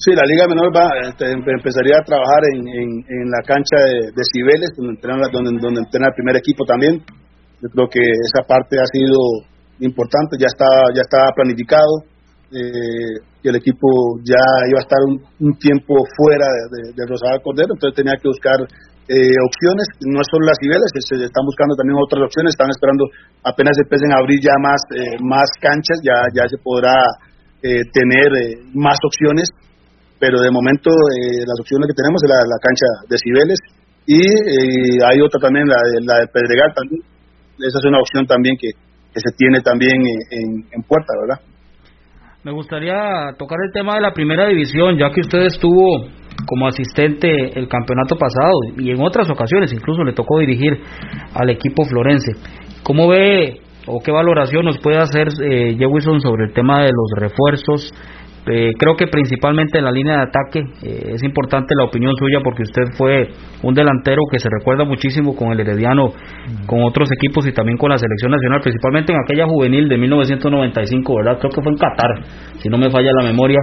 [0.00, 4.22] Sí, la Liga Menor va, este, empezaría a trabajar en, en, la cancha de, de,
[4.32, 7.04] Cibeles, donde entrena, donde, donde entrena el primer equipo también.
[7.60, 9.12] Yo creo que esa parte ha sido
[9.80, 12.04] importante, ya está, ya está planificado.
[12.50, 17.72] Eh, y el equipo ya iba a estar un, tiempo fuera de, de, de Cordero,
[17.72, 18.58] entonces tenía que buscar
[19.10, 23.10] eh, opciones, no son las niveles, se, están buscando también otras opciones, están esperando
[23.42, 26.94] apenas empiecen a abrir ya más, eh, más canchas, ya, ya se podrá
[27.58, 28.30] eh, tener
[28.70, 29.50] más opciones,
[30.20, 30.94] pero de momento
[31.42, 33.58] las opciones que tenemos es la, cancha de Cibeles
[34.06, 34.20] y
[35.02, 37.02] hay otra también, la, la de Pedregal también.
[37.56, 38.68] Esa es una opción también que,
[39.12, 39.96] que se tiene también
[40.30, 41.40] en, en puerta, ¿verdad?
[42.42, 46.06] Me gustaría tocar el tema de la primera división, ya que usted estuvo
[46.46, 50.80] como asistente el campeonato pasado y en otras ocasiones incluso le tocó dirigir
[51.34, 52.32] al equipo florense.
[52.82, 57.10] ¿Cómo ve o qué valoración nos puede hacer eh, Jewison sobre el tema de los
[57.16, 57.92] refuerzos
[58.46, 62.40] eh, creo que principalmente en la línea de ataque eh, es importante la opinión suya
[62.42, 63.28] porque usted fue
[63.62, 66.14] un delantero que se recuerda muchísimo con el Herediano,
[66.66, 71.16] con otros equipos y también con la selección nacional, principalmente en aquella juvenil de 1995,
[71.16, 71.38] ¿verdad?
[71.38, 72.10] Creo que fue en Qatar,
[72.60, 73.58] si no me falla la memoria.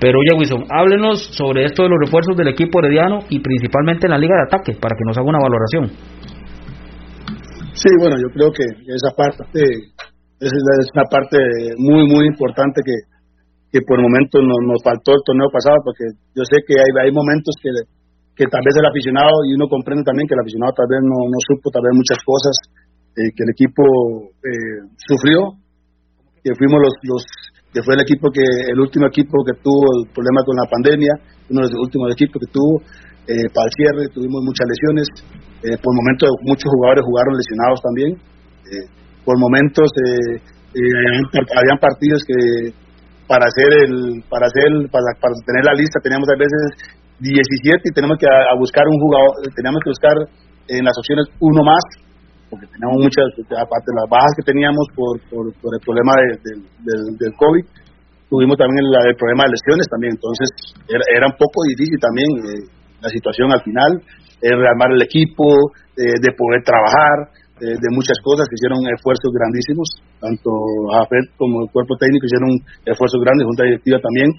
[0.00, 4.12] Pero oye, Wilson, háblenos sobre esto de los refuerzos del equipo Herediano y principalmente en
[4.12, 5.90] la liga de ataque para que nos haga una valoración.
[7.74, 9.60] Sí, bueno, yo creo que esa parte
[10.40, 10.52] es
[10.94, 11.36] una parte
[11.76, 13.13] muy, muy importante que
[13.74, 16.90] que por el momento nos, nos faltó el torneo pasado, porque yo sé que hay,
[16.94, 17.74] hay momentos que,
[18.38, 21.18] que tal vez el aficionado, y uno comprende también que el aficionado tal vez no,
[21.26, 22.54] no supo tal vez muchas cosas,
[23.18, 23.82] eh, que el equipo
[24.46, 25.58] eh, sufrió,
[26.38, 27.22] que fuimos los, los
[27.74, 31.10] que fue el equipo que el último equipo que tuvo el problema con la pandemia,
[31.50, 32.78] uno de los últimos equipos que tuvo
[33.26, 35.06] eh, para el cierre, tuvimos muchas lesiones,
[35.66, 38.10] eh, por momentos muchos jugadores jugaron lesionados también,
[38.70, 38.86] eh,
[39.26, 39.90] por momentos
[40.70, 42.83] habían partidos que
[43.26, 47.94] para hacer el para hacer para, para tener la lista teníamos a veces 17 y
[47.94, 50.16] tenemos que a, buscar un jugador teníamos que buscar
[50.68, 51.82] en las opciones uno más
[52.50, 56.12] porque teníamos muchas aparte de las bajas que teníamos por, por, el problema
[56.44, 57.64] del, del COVID
[58.28, 60.48] tuvimos también el, problema de lesiones también entonces
[60.88, 62.66] era, un poco difícil también eh,
[63.00, 64.02] la situación al final
[64.42, 67.30] el rearmar el equipo eh, de poder trabajar
[67.60, 69.86] de, muchas cosas, que hicieron esfuerzos grandísimos,
[70.18, 70.50] tanto
[70.98, 72.50] AFED como el cuerpo técnico hicieron
[72.82, 74.34] esfuerzos grandes, junta directiva también,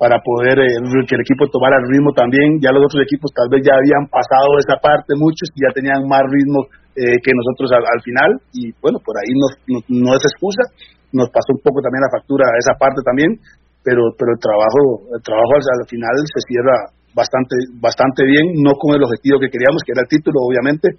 [0.00, 2.58] para poder eh, que el equipo tomara el ritmo también.
[2.60, 6.24] Ya los otros equipos tal vez ya habían pasado esa parte, muchos ya tenían más
[6.24, 9.48] ritmo eh, que nosotros al, final, y bueno, por ahí no,
[9.88, 10.64] no, es excusa,
[11.12, 13.34] nos pasó un poco también la factura a esa parte también,
[13.84, 16.76] pero, pero el trabajo, el trabajo al, al final se cierra
[17.14, 20.98] bastante, bastante bien, no con el objetivo que queríamos, que era el título, obviamente,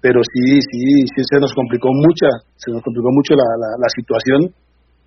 [0.00, 3.48] pero sí, sí, sí se nos complicó mucha, se nos complicó mucho la,
[3.80, 4.52] la, situación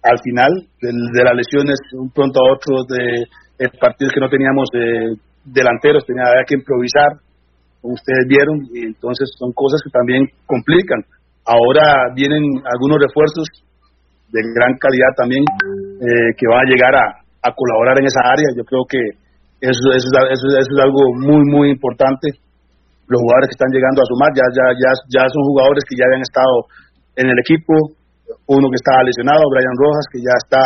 [0.02, 3.26] al final de, de, las lesiones, un pronto a otro de,
[3.80, 7.22] partidos que no teníamos de, delanteros, tenía que improvisar,
[7.82, 11.00] como ustedes vieron, y entonces son cosas que también complican.
[11.46, 13.48] Ahora vienen algunos refuerzos
[14.32, 17.06] de gran calidad también eh, que van a llegar a,
[17.42, 18.52] a, colaborar en esa área.
[18.56, 19.00] Yo creo que
[19.64, 22.38] eso, eso, eso, eso es algo muy, muy importante
[23.10, 26.06] los jugadores que están llegando a sumar, ya, ya, ya, ya son jugadores que ya
[26.06, 26.56] habían estado
[27.18, 27.74] en el equipo,
[28.46, 30.64] uno que estaba lesionado, Brian Rojas, que ya está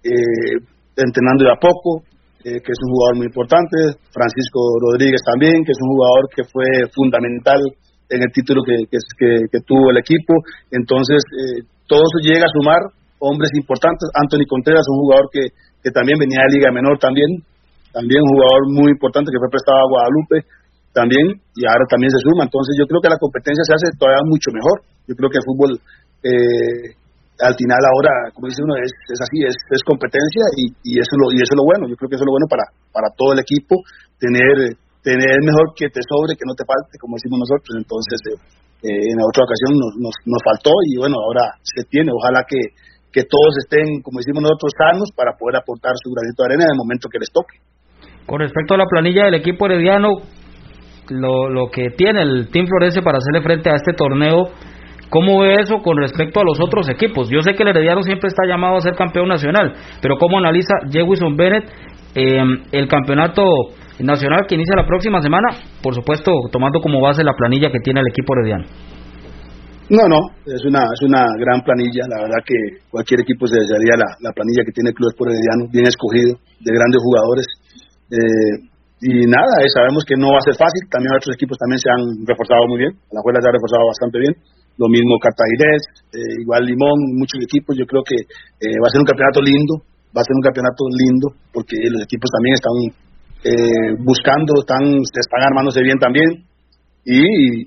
[0.00, 0.56] eh,
[0.96, 2.04] entrenando de a poco,
[2.40, 3.76] eh, que es un jugador muy importante,
[4.12, 7.60] Francisco Rodríguez también, que es un jugador que fue fundamental
[8.08, 10.40] en el título que, que, tuvo el equipo,
[10.72, 12.80] entonces eh, todo llega a sumar
[13.20, 17.44] hombres importantes, Anthony Contreras, un jugador que, que también venía de Liga Menor también,
[17.92, 20.36] también un jugador muy importante que fue prestado a Guadalupe,
[20.94, 22.46] también y ahora también se suma.
[22.46, 24.86] Entonces yo creo que la competencia se hace todavía mucho mejor.
[25.10, 25.70] Yo creo que el fútbol
[26.22, 26.94] eh,
[27.42, 31.18] al final ahora, como dice uno, es, es así, es, es competencia y, y, eso
[31.18, 31.90] lo, y eso es lo bueno.
[31.90, 33.82] Yo creo que eso es lo bueno para, para todo el equipo,
[34.22, 37.76] tener tener mejor que te sobre, que no te falte, como decimos nosotros.
[37.76, 38.40] Entonces, eh,
[38.88, 42.08] eh, en otra ocasión nos, nos, nos, faltó y bueno, ahora se tiene.
[42.08, 42.72] Ojalá que,
[43.12, 46.72] que todos estén, como decimos nosotros, sanos para poder aportar su granito de arena en
[46.72, 47.60] el momento que les toque.
[48.24, 50.24] Con respecto a la planilla del equipo herediano,
[51.08, 54.50] lo, lo que tiene el Team Florence para hacerle frente a este torneo.
[55.10, 57.28] ¿Cómo ve eso con respecto a los otros equipos?
[57.30, 60.74] Yo sé que el Herediano siempre está llamado a ser campeón nacional, pero ¿cómo analiza
[60.90, 61.70] Jewison Bennett
[62.14, 63.42] em, el campeonato
[64.00, 65.48] nacional que inicia la próxima semana?
[65.82, 68.64] Por supuesto, tomando como base la planilla que tiene el equipo Herediano.
[69.90, 72.08] No, no, es una, es una gran planilla.
[72.08, 72.56] La verdad que
[72.90, 76.72] cualquier equipo se desearía la, la planilla que tiene el Club Herediano, bien escogido, de
[76.72, 77.46] grandes jugadores.
[78.10, 78.73] Eh,
[79.04, 81.92] y nada, eh, sabemos que no va a ser fácil, también otros equipos también se
[81.92, 84.32] han reforzado muy bien, la Juela se ha reforzado bastante bien,
[84.80, 89.04] lo mismo Cartaginés, eh, igual Limón, muchos equipos, yo creo que eh, va a ser
[89.04, 92.76] un campeonato lindo, va a ser un campeonato lindo, porque los equipos también están
[94.00, 96.48] buscando, están, están armándose bien también,
[97.04, 97.20] y,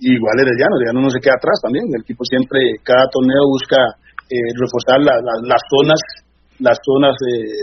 [0.10, 3.78] igual el Herediano, Herediano no se queda atrás también, el equipo siempre, cada torneo busca
[4.58, 6.02] reforzar las zonas
[6.60, 7.14] las zonas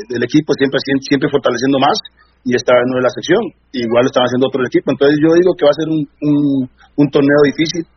[0.09, 1.99] del equipo, siempre, siempre fortaleciendo más,
[2.45, 3.43] y esta vez no es la sección.
[3.73, 4.93] Igual lo están haciendo otro equipo.
[4.93, 6.05] Entonces yo digo que va a ser un,
[7.01, 7.89] un, torneo difícil,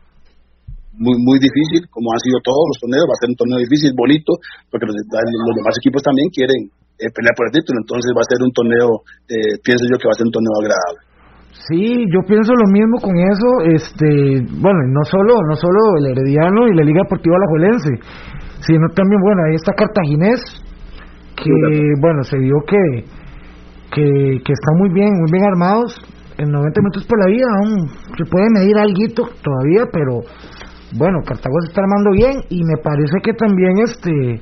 [0.96, 3.06] muy muy difícil, como han sido todos los torneos.
[3.06, 4.40] Va a ser un torneo difícil, bonito,
[4.72, 7.84] porque los, demás equipos también quieren eh, pelear por el título.
[7.84, 10.56] Entonces va a ser un torneo, eh, pienso yo que va a ser un torneo
[10.64, 11.08] agradable.
[11.68, 16.68] Sí, yo pienso lo mismo con eso, este, bueno, no solo, no solo el Herediano
[16.70, 17.92] y la Liga Deportiva Alajuelense,
[18.62, 20.40] sino también, bueno, ahí está Cartaginés,
[21.36, 21.52] que,
[22.00, 23.06] bueno, se vio que,
[23.94, 25.96] que, que están muy bien, muy bien armados,
[26.38, 30.22] en 90 minutos por la vida, aún se puede medir algo todavía, pero
[30.96, 34.40] bueno, Cartago se está armando bien y me parece que también este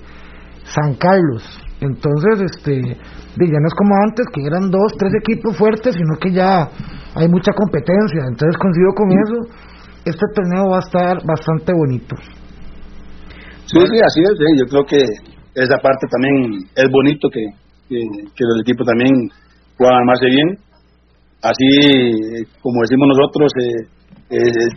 [0.63, 1.43] San Carlos.
[1.81, 6.31] Entonces, este, ya no es como antes, que eran dos, tres equipos fuertes, sino que
[6.31, 6.69] ya
[7.15, 8.21] hay mucha competencia.
[8.27, 9.37] Entonces, coincido con eso,
[10.05, 12.15] este torneo va a estar bastante bonito.
[13.65, 14.33] Sí, sí, así es.
[14.59, 15.03] Yo creo que
[15.55, 17.41] esa parte también es bonito que,
[17.89, 19.13] que, que los equipos también
[19.77, 20.49] puedan armarse bien.
[21.41, 21.69] Así,
[22.61, 23.95] como decimos nosotros, eh,
[24.29, 24.69] eh,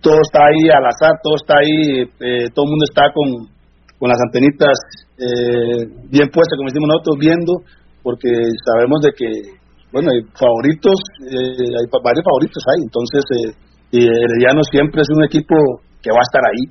[0.00, 3.28] todo está ahí al azar, todo está ahí, eh, todo el mundo está con,
[3.98, 4.72] con las antenitas
[5.20, 7.52] eh, bien puestas, como decimos nosotros, viendo,
[8.04, 8.28] porque
[8.64, 9.28] sabemos de que,
[9.92, 10.96] bueno, hay favoritos,
[11.28, 15.56] eh, hay varios favoritos ahí, entonces eh, Herediano siempre es un equipo
[16.00, 16.64] que va a estar ahí,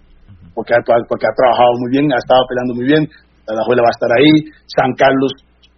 [0.53, 3.03] porque ha, porque ha trabajado muy bien, ha estado peleando muy bien,
[3.45, 4.33] la Juela va a estar ahí,
[4.65, 5.33] San Carlos,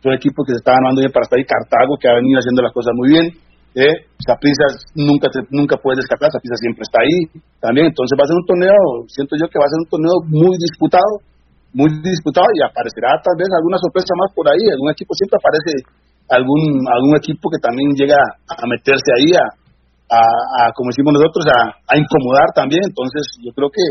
[0.05, 2.61] un equipo que se está ganando bien para estar ahí, Cartago, que ha venido haciendo
[2.61, 3.25] las cosas muy bien,
[3.77, 3.93] ¿eh?
[4.95, 8.81] nunca nunca puede descartar, Saprissa siempre está ahí también, entonces va a ser un torneo,
[9.09, 11.21] siento yo que va a ser un torneo muy disputado,
[11.73, 15.71] muy disputado y aparecerá tal vez alguna sorpresa más por ahí, algún equipo siempre aparece
[16.29, 19.45] algún algún equipo que también llega a meterse ahí a,
[20.09, 23.85] a, como decimos nosotros a, incomodar también, entonces yo creo que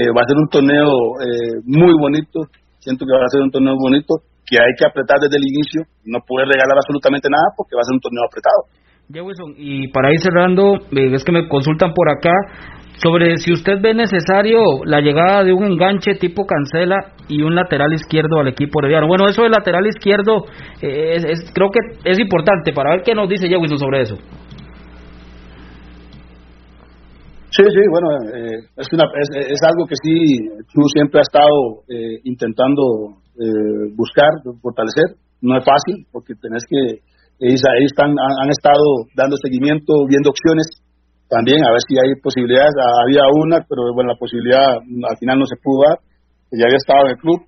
[0.00, 0.88] eh, va a ser un torneo
[1.20, 5.20] eh, muy bonito, siento que va a ser un torneo bonito que hay que apretar
[5.20, 8.64] desde el inicio, no puede regalar absolutamente nada porque va a ser un torneo apretado.
[9.08, 12.32] Wilson, y para ir cerrando, eh, es que me consultan por acá
[12.96, 17.92] sobre si usted ve necesario la llegada de un enganche tipo cancela y un lateral
[17.92, 19.06] izquierdo al equipo herediano.
[19.06, 20.44] Bueno, eso del lateral izquierdo
[20.82, 24.16] eh, es, creo que es importante para ver qué nos dice Wilson sobre eso.
[27.50, 30.36] Sí, sí, bueno, eh, es, una, es, algo que sí,
[30.72, 31.82] tú siempre has estado
[32.24, 33.22] intentando
[33.94, 35.16] buscar, fortalecer.
[35.40, 37.00] No es fácil porque tenés que
[37.38, 40.66] ellos, están, han, estado dando seguimiento, viendo opciones
[41.30, 42.74] también, a ver si hay posibilidades.
[42.82, 45.98] Ah, había una, pero bueno, la posibilidad al final no se pudo dar,
[46.50, 47.40] ya había estado en el club.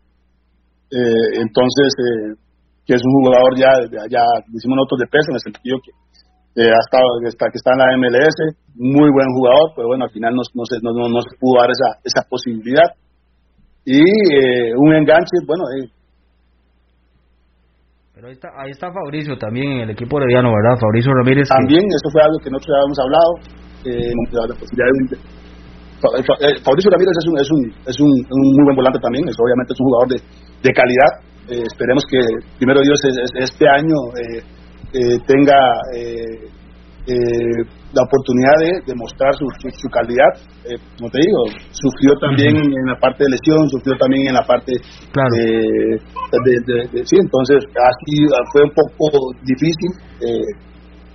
[0.94, 2.38] Eh, entonces, eh,
[2.86, 3.70] que es un jugador ya,
[4.06, 5.90] ya decimos nosotros de peso, en el sentido que
[6.70, 8.36] ha estado, está, que está en la MLS,
[8.74, 11.70] muy buen jugador, pero bueno, al final no, no, se, no, no se pudo dar
[11.70, 12.94] esa, esa posibilidad.
[13.84, 15.64] Y eh, un enganche, bueno,
[18.20, 20.76] pero ahí está, ahí está Fabricio también en el equipo herediano, ¿verdad?
[20.76, 21.48] Fabricio Ramírez.
[21.48, 23.30] También, eso fue algo que nosotros habíamos hablado.
[23.80, 28.76] Eh, la posibilidad de, eh, Fabricio Ramírez es un, es, un, es un, muy buen
[28.76, 31.12] volante también, es, obviamente es un jugador de, de calidad.
[31.48, 32.20] Eh, esperemos que
[32.58, 33.00] primero Dios
[33.40, 34.44] este año eh,
[34.92, 35.56] eh, tenga
[37.06, 40.30] eh, la oportunidad de demostrar su, su, calidad.
[40.68, 41.40] Eh, como te digo,
[41.72, 47.16] sufrió también en la parte de lesión, sufrió también en la parte de, de, Sí,
[47.16, 48.14] entonces así
[48.52, 49.90] fue un poco difícil.
[50.20, 50.44] Eh,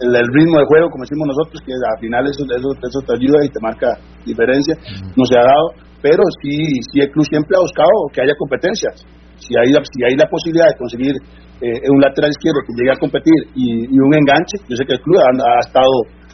[0.02, 3.46] el, ritmo de juego, como decimos nosotros, que al final eso, eso, eso te ayuda
[3.46, 3.96] y te marca
[4.26, 4.76] diferencia,
[5.16, 6.52] no se ha dado, pero sí,
[6.92, 9.06] sí el club siempre ha buscado que haya competencias.
[9.38, 11.16] Si hay, si hay la posibilidad de conseguir
[11.62, 14.60] eh, un lateral izquierdo que llegue a competir y, un enganche.
[14.68, 15.94] Yo sé que el club ha, estado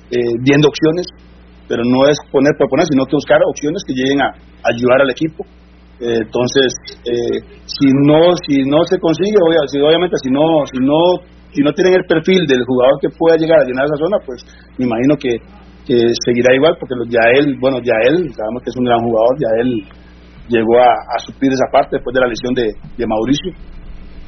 [0.09, 1.05] eh, viendo opciones,
[1.69, 4.33] pero no es poner por poner, sino que buscar opciones que lleguen a,
[4.65, 5.45] ayudar al equipo.
[6.01, 6.73] Eh, entonces,
[7.05, 7.37] eh,
[7.69, 10.97] si no si no se consigue, obviamente, si no si no
[11.53, 14.41] si no tienen el perfil del jugador que pueda llegar a llenar esa zona, pues
[14.79, 15.37] me imagino que,
[16.23, 19.49] seguirá igual, porque ya él, bueno, ya él, sabemos que es un gran jugador, ya
[19.59, 19.83] él
[20.47, 23.51] llegó a, suplir esa parte después de la lesión de Mauricio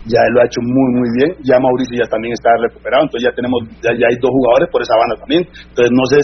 [0.05, 3.35] ya lo ha hecho muy muy bien, ya Mauricio ya también está recuperado, entonces ya
[3.35, 6.17] tenemos, ya, hay dos jugadores por esa banda también, entonces no sé,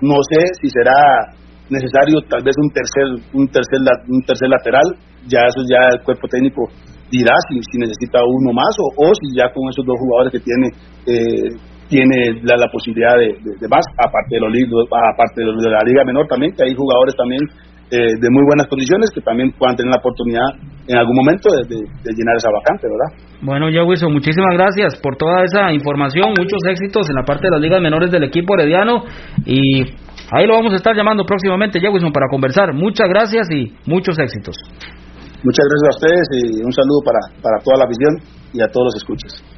[0.00, 1.34] no sé si será
[1.68, 4.86] necesario tal vez un tercer, un tercer, un tercer lateral,
[5.26, 6.70] ya eso ya el cuerpo técnico
[7.10, 10.66] dirá si, si necesita uno más o, si ya con esos dos jugadores que tiene
[11.06, 11.50] eh,
[11.88, 14.50] tiene la, posibilidad de, más, aparte de los
[14.90, 17.42] aparte de, de la liga menor también, que hay jugadores también
[17.90, 20.58] eh, de muy buenas condiciones que también puedan tener la oportunidad
[20.88, 21.76] en algún momento de,
[22.14, 23.26] llenar esa vacante, ¿verdad?
[23.42, 27.52] Bueno, ya Wilson, muchísimas gracias por toda esa información, muchos éxitos en la parte de
[27.52, 29.04] las ligas menores del equipo herediano
[29.44, 29.82] y
[30.30, 32.72] ahí lo vamos a estar llamando próximamente, ya Wilson, para conversar.
[32.72, 34.56] Muchas gracias y muchos éxitos.
[35.44, 38.18] Muchas gracias a ustedes y un saludo para, para toda la visión
[38.52, 39.55] y a todos los escuchas.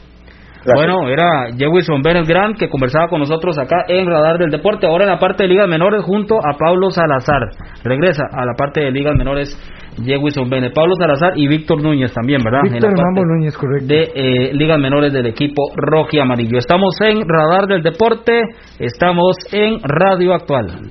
[0.64, 5.04] Bueno, era Jewison Bennett Grant que conversaba con nosotros acá en Radar del Deporte, ahora
[5.04, 7.42] en la parte de ligas menores junto a Pablo Salazar.
[7.84, 9.56] Regresa a la parte de ligas menores
[10.04, 12.60] Jewison Bennett, Pablo Salazar y Víctor Núñez también, ¿verdad?
[12.62, 13.86] Víctor Mambo Núñez, correcto.
[13.86, 16.58] De eh, ligas menores del equipo rojo y amarillo.
[16.58, 18.42] Estamos en Radar del Deporte,
[18.78, 20.90] estamos en Radio Actual.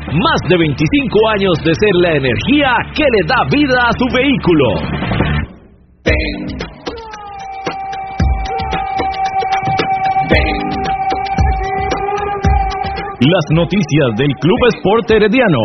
[0.11, 4.65] Más de 25 años de ser la energía que le da vida a su vehículo.
[13.21, 15.59] Las noticias del Club Sport Herediano,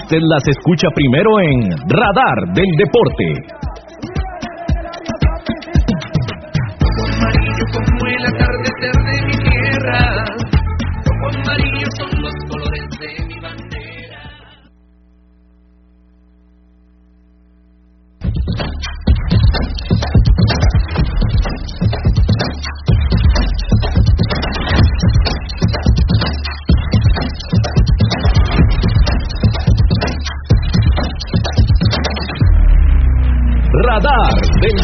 [0.00, 3.65] usted las escucha primero en Radar del Deporte.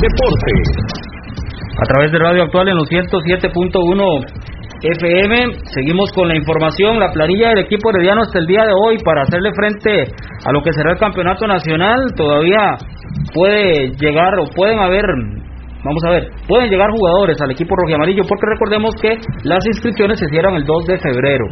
[0.03, 0.53] Deporte.
[1.79, 4.43] A través de Radio Actual en los 107.1
[4.83, 8.97] FM, seguimos con la información, la planilla del equipo herediano hasta el día de hoy
[9.05, 10.13] para hacerle frente
[10.45, 12.77] a lo que será el campeonato nacional, todavía
[13.33, 15.07] puede llegar o pueden haber
[15.85, 19.67] Vamos a ver, pueden llegar jugadores al equipo rojo y amarillo porque recordemos que las
[19.67, 21.45] inscripciones se hicieron el 2 de febrero.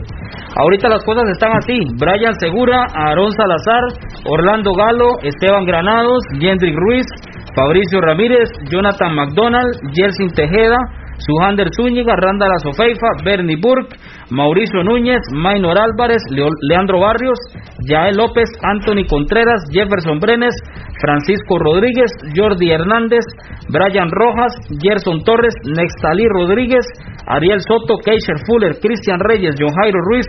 [0.54, 3.82] Ahorita las cosas están así: Brian Segura, Aarón Salazar,
[4.24, 7.06] Orlando Galo, Esteban Granados, Jendrik Ruiz,
[7.54, 10.78] Fabricio Ramírez, Jonathan McDonald, Jelsin Tejeda,
[11.18, 13.96] Sujander Zúñiga, Randall Azofeifa, Bernie Burke,
[14.30, 17.38] Mauricio Núñez, Maynor Álvarez, Leandro Barrios,
[17.86, 20.54] Yael López, Anthony Contreras, Jefferson Brenes,
[21.00, 23.24] Francisco Rodríguez, Jordi Hernández,
[23.68, 26.86] Brian Rojas, Gerson Torres, Nextalí Rodríguez,
[27.26, 30.26] Ariel Soto, Keisher Fuller, Cristian Reyes, John Jairo Ruiz,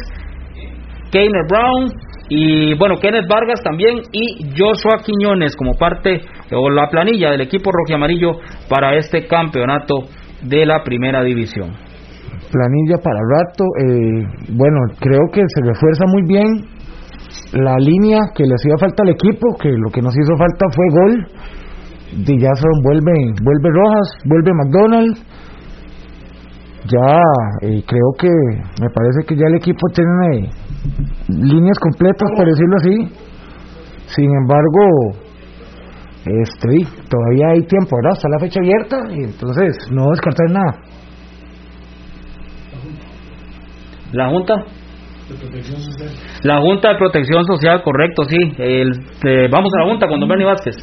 [1.11, 1.91] Keiner Brown,
[2.33, 6.21] y bueno, Kenneth Vargas también y Joshua Quiñones como parte
[6.55, 10.03] o la planilla del equipo amarillo para este campeonato
[10.41, 11.71] de la primera división.
[12.49, 16.47] Planilla para rato, eh, bueno, creo que se refuerza muy bien
[17.51, 20.85] la línea que le hacía falta al equipo, que lo que nos hizo falta fue
[20.89, 21.27] gol.
[22.15, 23.11] Y ya son, vuelve,
[23.43, 25.17] vuelve Rojas, vuelve McDonald.
[26.85, 30.49] Ya eh, creo que me parece que ya el equipo tiene
[31.27, 33.31] líneas completas, por decirlo así.
[34.07, 35.21] Sin embargo,
[36.25, 38.17] este, todavía hay tiempo, ¿verdad?
[38.17, 40.77] Está la fecha abierta y entonces no descartar nada.
[44.11, 44.55] ¿La Junta?
[46.43, 48.37] La Junta de Protección Social, correcto, sí.
[48.57, 48.91] El,
[49.23, 50.75] eh, vamos a la Junta con don Bernie Vázquez.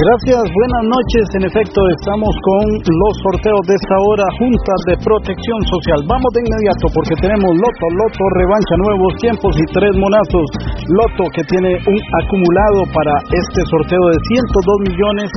[0.00, 1.24] Gracias, buenas noches.
[1.36, 6.00] En efecto, estamos con los sorteos de esta hora, Junta de Protección Social.
[6.08, 10.46] Vamos de inmediato porque tenemos Loto, Loto, revancha, nuevos tiempos y tres monazos.
[10.88, 15.28] Loto que tiene un acumulado para este sorteo de 102 millones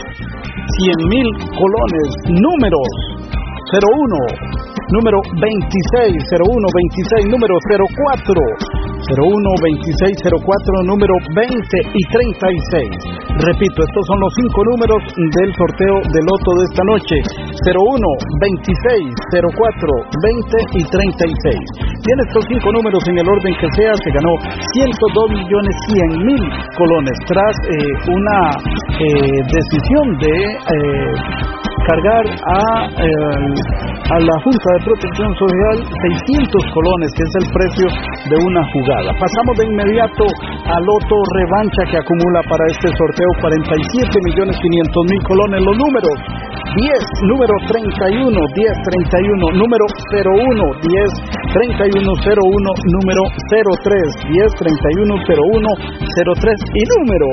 [0.80, 1.28] 100 mil
[1.60, 2.08] colones.
[2.32, 2.88] Números
[3.68, 6.54] 01, número 26, 01,
[7.26, 8.38] 26, número 04,
[9.10, 11.58] 01, 26, 04, número 20
[11.98, 13.34] y 36.
[13.42, 17.16] Repito, estos son los cinco números del sorteo de loto de esta noche.
[17.74, 18.06] 01,
[18.38, 19.10] 26,
[19.50, 21.58] 04, 20 y 36.
[22.06, 26.44] Tiene estos cinco números en el orden que sea, se ganó 102 millones 100 mil
[26.78, 28.40] colones tras eh, una
[29.02, 31.53] eh, decisión de eh,
[31.84, 37.88] cargar a, a la Junta de Protección Social 600 colones, que es el precio
[38.30, 39.10] de una jugada.
[39.20, 45.22] Pasamos de inmediato a Loto Revancha que acumula para este sorteo 47 millones 500 mil
[45.28, 45.60] colones.
[45.64, 46.16] Los números
[46.74, 54.02] 10, número 31, 10, 31, número 01, 10, 31, 01, número 03,
[54.34, 55.70] 10, 31, 01,
[56.34, 57.28] 03 y número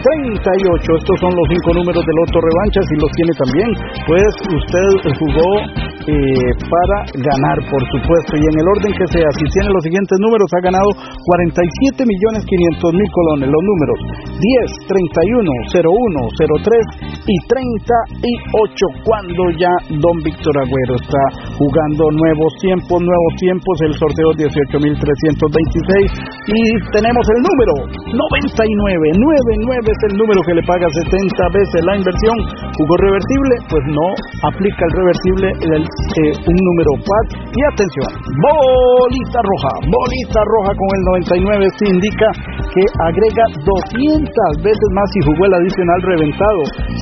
[0.00, 0.96] 38.
[0.96, 2.80] Estos son los cinco números del Loto Revancha.
[2.88, 3.68] Si los tiene también,
[4.06, 8.34] pues usted jugó eh, para ganar, por supuesto.
[8.34, 12.42] Y en el orden que sea, si tiene los siguientes números, ha ganado 47 millones
[12.42, 13.46] 500 mil colones.
[13.46, 13.98] Los números
[14.42, 19.06] 10, 31, 01, 03 y 38.
[19.06, 19.70] Cuando ya
[20.02, 21.22] don Víctor Agüero está
[21.54, 26.10] jugando nuevos tiempos, nuevos tiempos, el sorteo 18.326.
[26.50, 27.74] Y tenemos el número
[28.10, 29.14] 99.
[29.14, 32.36] 99 es el número que le paga 70 veces la inversión.
[32.74, 34.06] Jugó reversible, pues no
[34.48, 35.84] aplica el reversible el
[36.20, 37.24] eh, un número par.
[37.50, 41.02] Y atención, bolita roja, bolita roja con el
[41.42, 42.28] 99 se indica
[42.70, 44.22] que agrega 200
[44.62, 46.60] veces más y jugó el adicional reventado.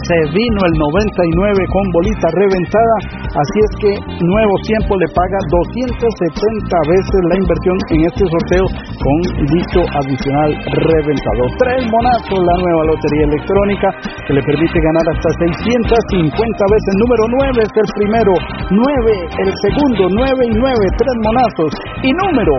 [0.09, 2.97] Se vino el 99 con bolita reventada,
[3.29, 3.91] así es que
[4.25, 8.67] Nuevo Tiempo le paga 270 veces la inversión en este sorteo
[8.99, 9.17] con
[9.53, 10.51] dicho adicional
[10.89, 11.43] reventado.
[11.61, 13.89] Tres monazos la nueva lotería electrónica
[14.27, 16.93] que le permite ganar hasta 650 veces.
[16.99, 18.33] Número 9 es el primero,
[18.79, 21.71] 9 el segundo, 9 y 9, tres monazos.
[22.03, 22.55] Y número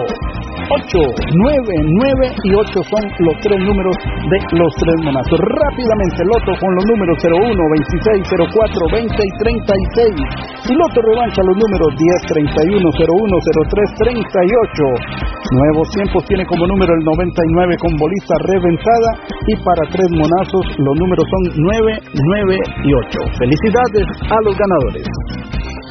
[0.69, 1.65] 8, 9,
[2.03, 5.37] 9 y 8 son los tres números de los tres monazos.
[5.39, 10.69] Rápidamente, Loto con los números 01, 26, 04, 20 y 36.
[10.69, 15.39] Y Loto revancha los números 10, 31, 01, 03, 38.
[15.55, 19.09] Nuevos tiempos tiene como número el 99 con bolita reventada.
[19.49, 23.39] Y para tres monazos, los números son 9, 9 y 8.
[23.39, 25.07] Felicidades a los ganadores.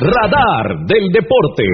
[0.01, 1.65] Radar del Deporte.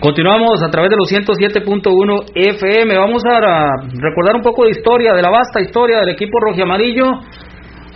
[0.00, 2.96] Continuamos a través de los 107.1 FM.
[2.96, 3.38] Vamos a
[4.00, 7.04] recordar un poco de historia, de la vasta historia del equipo rojiamarillo.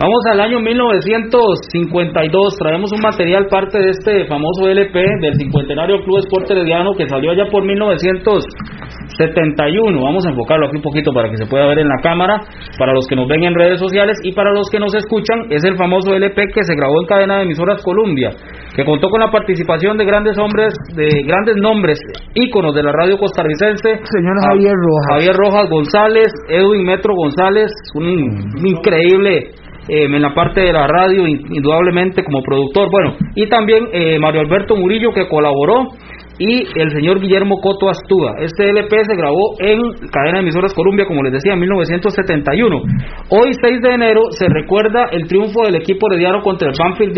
[0.00, 2.56] Vamos al año 1952.
[2.58, 7.32] Traemos un material parte de este famoso LP del cincuentenario Club Esporte Herediano que salió
[7.32, 10.02] allá por 1971.
[10.02, 12.40] Vamos a enfocarlo aquí un poquito para que se pueda ver en la cámara.
[12.78, 15.62] Para los que nos ven en redes sociales y para los que nos escuchan, es
[15.64, 18.30] el famoso LP que se grabó en cadena de emisoras Columbia
[18.74, 22.00] que contó con la participación de grandes hombres, de grandes nombres,
[22.34, 24.00] íconos de la radio costarricense.
[24.02, 25.06] Señor Javier Rojas.
[25.12, 28.08] Javier Rojas González, Edwin Metro González, un,
[28.64, 29.50] increíble
[29.90, 32.88] eh, en la parte de la radio, indudablemente como productor.
[32.92, 35.88] Bueno, y también eh, Mario Alberto Murillo que colaboró
[36.38, 38.36] y el señor Guillermo Coto Astúa.
[38.38, 39.78] Este LP se grabó en
[40.12, 42.82] Cadena de Emisoras Columbia, como les decía, en 1971.
[43.30, 47.12] Hoy, 6 de enero, se recuerda el triunfo del equipo herediano contra el Banfield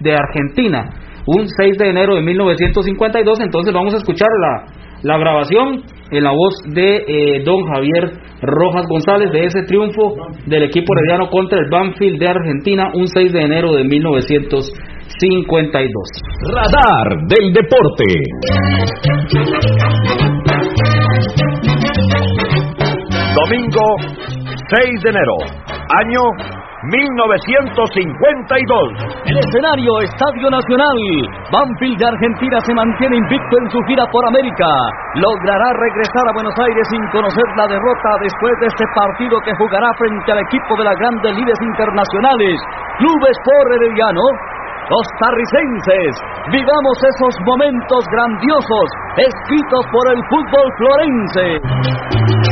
[0.00, 0.90] de, Argentina.
[1.26, 4.64] Un 6 de enero de 1952, entonces vamos a escuchar la,
[5.02, 8.10] la grabación en la voz de eh, don Javier
[8.42, 10.14] Rojas González de ese triunfo
[10.46, 14.96] del equipo herediano contra el Banfield de Argentina un 6 de enero de 1952.
[15.18, 15.90] 52.
[16.52, 18.04] Radar del deporte.
[23.34, 23.84] Domingo
[24.68, 25.36] 6 de enero,
[26.02, 26.20] año
[26.86, 29.26] 1952.
[29.26, 30.98] El escenario Estadio Nacional.
[31.50, 34.70] Banfield de Argentina se mantiene invicto en su gira por América.
[35.18, 39.90] Logrará regresar a Buenos Aires sin conocer la derrota después de este partido que jugará
[39.98, 42.54] frente al equipo de las grandes líderes internacionales.
[42.98, 44.22] Clubes por Herediano.
[44.86, 46.14] Costarricenses,
[46.54, 48.86] vivamos esos momentos grandiosos
[49.18, 52.45] escritos por el fútbol florense.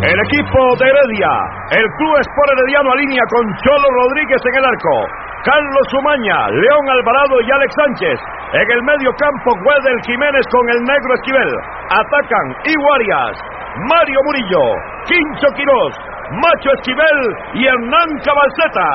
[0.00, 1.32] El equipo de Heredia,
[1.76, 4.96] el Club Sport Herediano alinea con Cholo Rodríguez en el arco,
[5.44, 8.18] Carlos Sumaña, León Alvarado y Alex Sánchez.
[8.54, 11.52] En el medio campo, Wedel Jiménez con el negro Esquivel.
[11.92, 13.44] Atacan Iguarias,
[13.92, 14.64] Mario Murillo,
[15.04, 15.94] Quincho Quirós,
[16.32, 17.20] Macho Esquivel
[17.60, 18.88] y Hernán Cabalceta.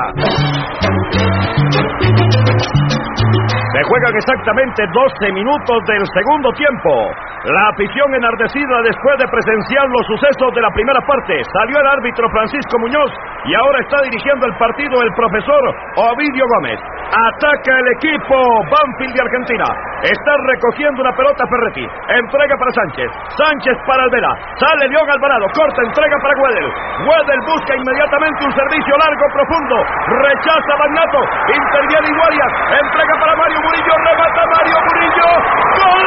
[3.76, 7.12] Se juegan exactamente 12 minutos del segundo tiempo.
[7.44, 11.36] La afición enardecida después de presenciar los sucesos de la primera parte.
[11.52, 13.12] Salió el árbitro Francisco Muñoz
[13.44, 15.62] y ahora está dirigiendo el partido el profesor
[16.08, 16.80] Ovidio Gómez.
[17.20, 18.36] Ataca el equipo
[18.72, 19.68] Banfield de Argentina.
[20.08, 21.84] Está recogiendo una pelota Ferretti.
[22.16, 23.12] Entrega para Sánchez.
[23.36, 24.32] Sánchez para Alvera.
[24.56, 25.52] Sale León Alvarado.
[25.52, 26.68] Corta, entrega para Wedel.
[27.04, 29.76] Wedel busca inmediatamente un servicio largo, profundo.
[30.24, 31.20] Rechaza Bagnato.
[31.52, 32.52] Interviene Iguarias.
[32.72, 33.94] Entrega para Mario Murillo.
[34.06, 35.30] Remata Mario Murillo.
[35.76, 36.06] ¡Gol!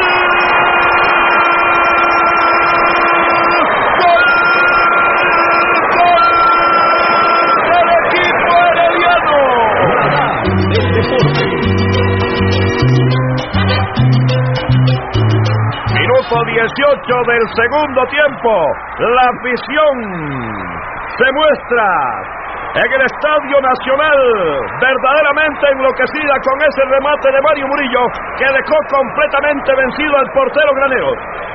[15.10, 18.50] Minuto 18 del segundo tiempo.
[18.98, 19.94] La afición
[21.18, 21.86] se muestra
[22.70, 24.18] en el Estadio Nacional,
[24.78, 28.02] verdaderamente enloquecida con ese remate de Mario Murillo
[28.38, 31.10] que dejó completamente vencido al portero granero.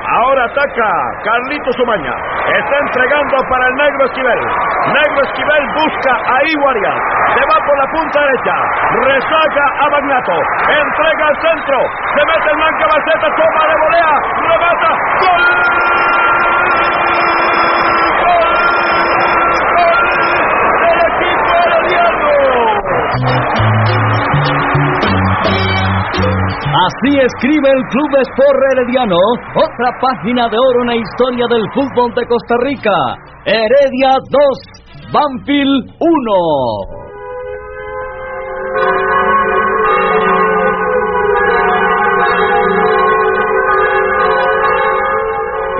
[0.06, 0.88] Ahora ataca
[1.24, 2.12] Carlito Sumaña.
[2.12, 4.40] Está entregando para el Negro Esquivel.
[4.92, 6.96] Negro Esquivel busca a Iguarias.
[7.32, 8.54] Se va por la punta derecha.
[9.08, 10.36] Resaca a Magnato.
[10.68, 11.78] Entrega al centro.
[12.12, 13.28] Se mete el Manca Baceta.
[13.36, 14.12] Toma de volea.
[14.52, 14.90] Remata.
[15.20, 16.25] ¡Gol!
[26.66, 29.16] Así escribe el Club Sport Herediano,
[29.54, 32.92] otra página de oro en la historia del fútbol de Costa Rica.
[33.46, 37.06] Heredia 2, Banfield 1.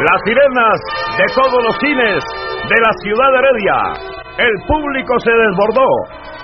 [0.07, 0.79] Las sirenas
[1.19, 2.25] de todos los cines
[2.71, 3.79] de la ciudad de Heredia.
[4.39, 5.89] El público se desbordó.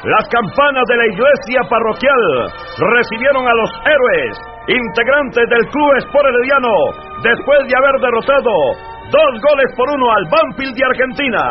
[0.05, 2.51] Las campanas de la iglesia parroquial
[2.91, 4.35] recibieron a los héroes,
[4.67, 6.75] integrantes del Club Sport Herediano,
[7.23, 8.51] después de haber derrotado
[9.15, 11.43] dos goles por uno al Banfield de Argentina.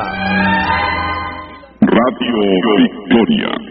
[1.80, 2.40] Radio
[2.76, 3.71] Victoria.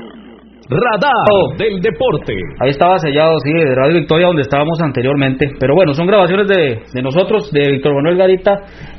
[0.70, 1.52] Radar Oh.
[1.58, 2.32] del deporte.
[2.60, 5.50] Ahí estaba sellado, sí, de Radio Victoria, donde estábamos anteriormente.
[5.58, 8.52] Pero bueno, son grabaciones de, de nosotros, de Víctor Manuel Garita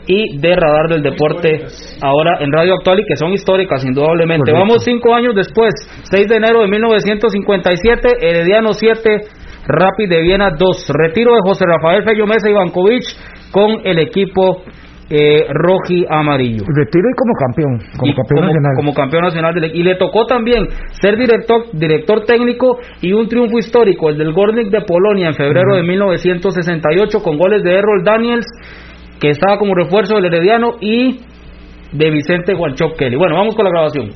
[0.06, 1.64] y de Radar del Deporte,
[2.02, 4.52] ahora en Radio Actual y que son históricas, indudablemente.
[4.52, 4.60] Correcto.
[4.68, 5.74] Vamos cinco años después,
[6.12, 9.10] 6 de enero de 1957, Herediano 7,
[9.68, 10.88] Rapid de Viena 2.
[10.94, 13.04] Retiro de José Rafael Fello Mesa Ivankovic
[13.52, 14.64] con el equipo
[15.14, 16.64] eh, roji amarillo.
[16.74, 18.72] Retiro y como campeón, como Y campeón como, nacional.
[18.78, 20.70] como campeón nacional y le tocó también
[21.02, 25.76] ser director director técnico y un triunfo histórico el del Gornik de Polonia en febrero
[25.76, 28.46] de 1968 con goles de Errol Daniels
[29.20, 31.20] que estaba como refuerzo del Herediano y
[31.92, 34.12] de Vicente Guanchoc Kelly bueno vamos con la grabación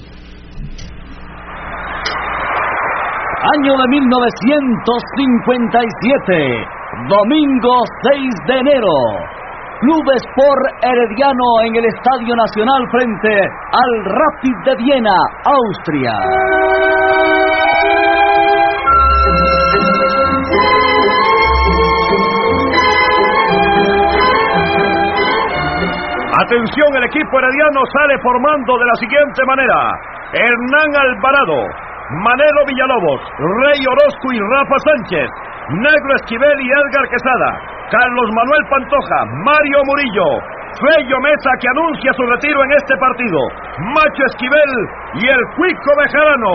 [3.46, 6.66] Año de 1957,
[7.10, 8.90] domingo 6 de enero.
[9.86, 15.14] Club Sport Herediano en el Estadio Nacional frente al Rapid de Viena,
[15.46, 16.10] Austria.
[26.34, 29.92] Atención, el equipo herediano sale formando de la siguiente manera.
[30.34, 31.62] Hernán Alvarado,
[32.26, 35.30] Manelo Villalobos, Rey Orozco y Rafa Sánchez,
[35.70, 37.58] Negro Esquivel y Edgar Quesada,
[37.90, 40.38] Carlos Manuel Pantoja, Mario Murillo,
[40.78, 43.40] Fello Mesa que anuncia su retiro en este partido,
[43.98, 44.72] Macho Esquivel
[45.16, 46.54] y el Cuico Bejarano.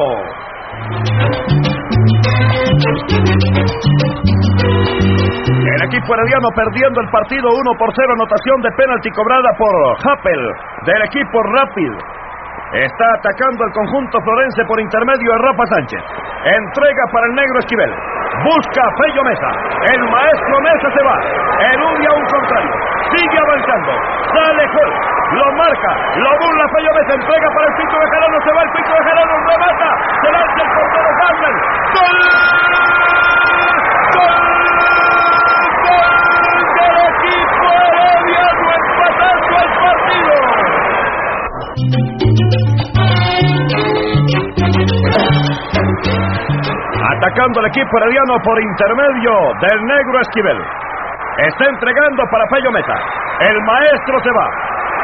[5.59, 9.75] El equipo herediano perdiendo el partido 1 por 0, anotación de penalti cobrada por
[10.07, 10.53] Happel
[10.87, 11.93] del equipo Rapid.
[12.71, 16.03] Está atacando el conjunto florense por intermedio de Rafa Sánchez.
[16.47, 17.91] Entrega para el negro Esquivel.
[18.47, 19.51] Busca a Fello Mesa.
[19.91, 21.17] El maestro Mesa se va.
[21.67, 22.75] Eludia un contrario.
[23.11, 23.91] Sigue avanzando.
[24.31, 24.91] Sale gol.
[25.35, 25.93] Lo marca.
[26.15, 27.15] Lo burla Fello Mesa.
[27.19, 28.39] Entrega para el pico de Jarano.
[28.39, 29.35] Se va el pico de Jarano.
[29.51, 29.91] Remata.
[30.23, 31.55] Se lanza el portero Wagner.
[31.91, 32.19] ¡Gol!
[34.15, 34.47] ¡Gol!
[35.91, 37.81] ¡Gol del equipo!
[47.11, 50.59] Atacando al equipo herediano por intermedio del negro Esquivel.
[51.39, 52.95] Está entregando para Fello Meta.
[53.41, 54.51] El maestro se va.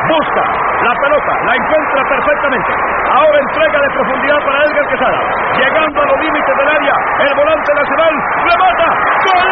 [0.09, 0.43] Busca
[0.83, 2.73] la pelota, la encuentra perfectamente.
[3.12, 5.21] Ahora entrega de profundidad para Edgar Quesada.
[5.57, 8.14] Llegando a los límites del área, el volante nacional
[8.45, 8.87] remata.
[9.25, 9.49] ¡Gol!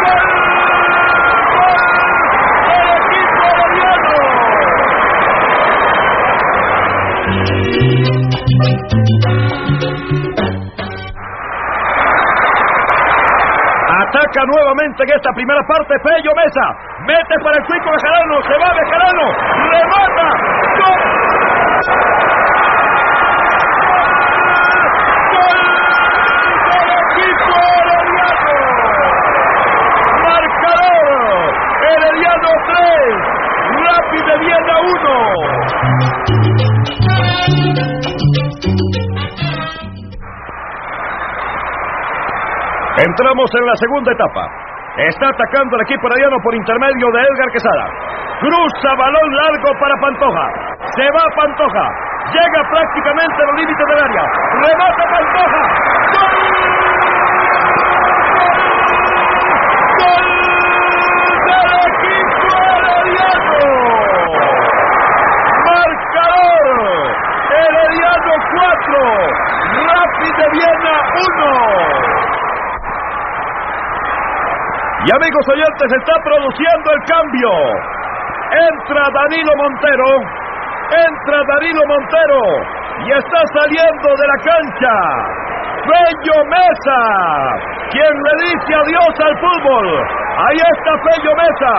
[0.00, 0.20] ¡Gol!
[2.70, 4.18] ¡El equipo herediano!
[14.00, 16.66] Ataca nuevamente en esta primera parte Fello Mesa.
[17.06, 18.42] Mete para el Cuico Bejarano.
[18.42, 19.26] Se va Bejarano.
[19.70, 20.26] Remata.
[20.80, 21.00] ¡Gol!
[25.30, 25.60] ¡Gol
[26.66, 28.56] del equipo herediano!
[30.26, 31.50] Marcador.
[31.88, 33.14] Herediano 3.
[33.78, 34.84] Rápido de Viena 1.
[42.96, 44.44] Entramos en la segunda etapa.
[45.08, 47.86] Está atacando el equipo herediano por intermedio de Edgar Quesada.
[48.40, 50.46] Cruza balón largo para Pantoja.
[50.96, 51.86] Se va Pantoja.
[52.32, 54.24] Llega prácticamente a los límites del área.
[54.60, 55.62] Remata Pantoja.
[56.12, 56.34] ¡Gol!
[60.00, 60.26] ¡Gol!
[61.00, 63.64] ¡Gol del equipo herediano!
[65.64, 66.78] Marcador.
[67.50, 69.00] Herediano 4.
[69.88, 70.94] Rapid de Viena
[71.38, 72.30] 1.
[75.10, 77.50] Y amigos oyentes, está produciendo el cambio.
[78.62, 80.06] Entra Danilo Montero.
[80.86, 82.42] Entra Danilo Montero.
[83.02, 84.94] Y está saliendo de la cancha.
[85.82, 87.00] Fello Mesa.
[87.90, 89.86] Quien le dice adiós al fútbol.
[90.46, 91.74] Ahí está Fello Mesa.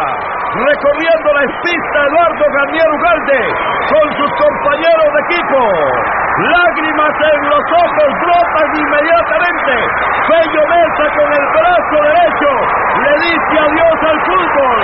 [0.67, 3.41] Recorriendo la pista Eduardo Garnier Ugalde.
[3.95, 5.61] Con sus compañeros de equipo.
[6.51, 9.73] Lágrimas en los ojos brotan inmediatamente.
[10.27, 14.81] Fello Mesa con el brazo derecho le dice adiós al fútbol.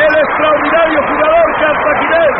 [0.00, 2.34] El extraordinario jugador cartaginés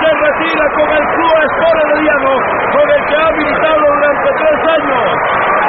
[0.00, 2.32] se retira con el Club Sport Herediano,
[2.72, 5.06] con el que ha militado durante tres años.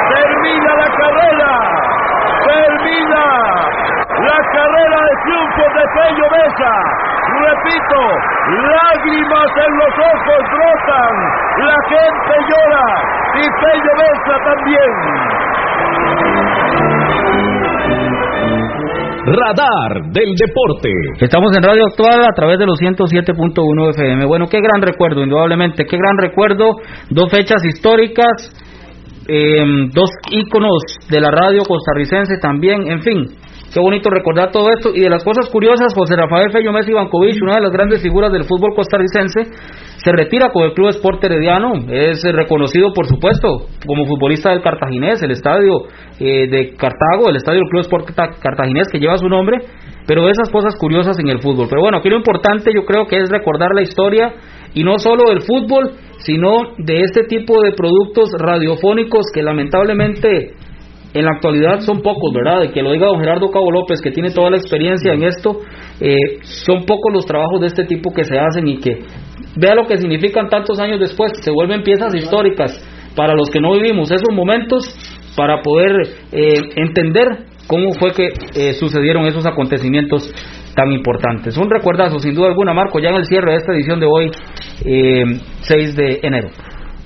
[0.08, 1.52] Termina la carrera.
[2.48, 3.24] Termina
[4.18, 6.72] la carrera de triunfo de Fello Mesa.
[7.28, 8.00] Repito,
[8.76, 11.14] lágrimas en los ojos brotan.
[11.58, 12.86] La gente llora
[13.34, 15.27] y Fello Mesa también.
[19.28, 20.88] Radar del Deporte.
[21.20, 24.24] Estamos en Radio Actual a través de los 107.1 FM.
[24.24, 26.76] Bueno, qué gran recuerdo, indudablemente, qué gran recuerdo.
[27.10, 28.50] Dos fechas históricas,
[29.28, 33.26] eh, dos íconos de la radio costarricense también, en fin.
[33.72, 34.94] Qué bonito recordar todo esto.
[34.94, 38.32] Y de las cosas curiosas, José Rafael Fello Messi Bankovich, una de las grandes figuras
[38.32, 39.42] del fútbol costarricense,
[40.08, 41.74] se retira con el Club Sport Herediano.
[41.90, 45.82] Es eh, reconocido, por supuesto, como futbolista del Cartaginés, el estadio
[46.18, 49.58] eh, de Cartago, el estadio del Club Sport Cartaginés que lleva su nombre.
[50.06, 51.66] Pero esas cosas curiosas en el fútbol.
[51.68, 54.32] Pero bueno, aquí lo importante yo creo que es recordar la historia
[54.72, 55.90] y no solo del fútbol,
[56.20, 60.54] sino de este tipo de productos radiofónicos que lamentablemente
[61.12, 62.62] en la actualidad son pocos, ¿verdad?
[62.62, 65.60] De que lo diga don Gerardo Cabo López, que tiene toda la experiencia en esto,
[66.00, 69.00] eh, son pocos los trabajos de este tipo que se hacen y que
[69.56, 72.78] vea lo que significan tantos años después, se vuelven piezas históricas
[73.16, 74.94] para los que no vivimos esos momentos,
[75.36, 75.92] para poder
[76.32, 77.26] eh, entender
[77.66, 80.32] cómo fue que eh, sucedieron esos acontecimientos
[80.74, 81.56] tan importantes.
[81.56, 84.30] Un recuerdazo, sin duda alguna, Marco, ya en el cierre de esta edición de hoy,
[85.62, 86.48] 6 de enero.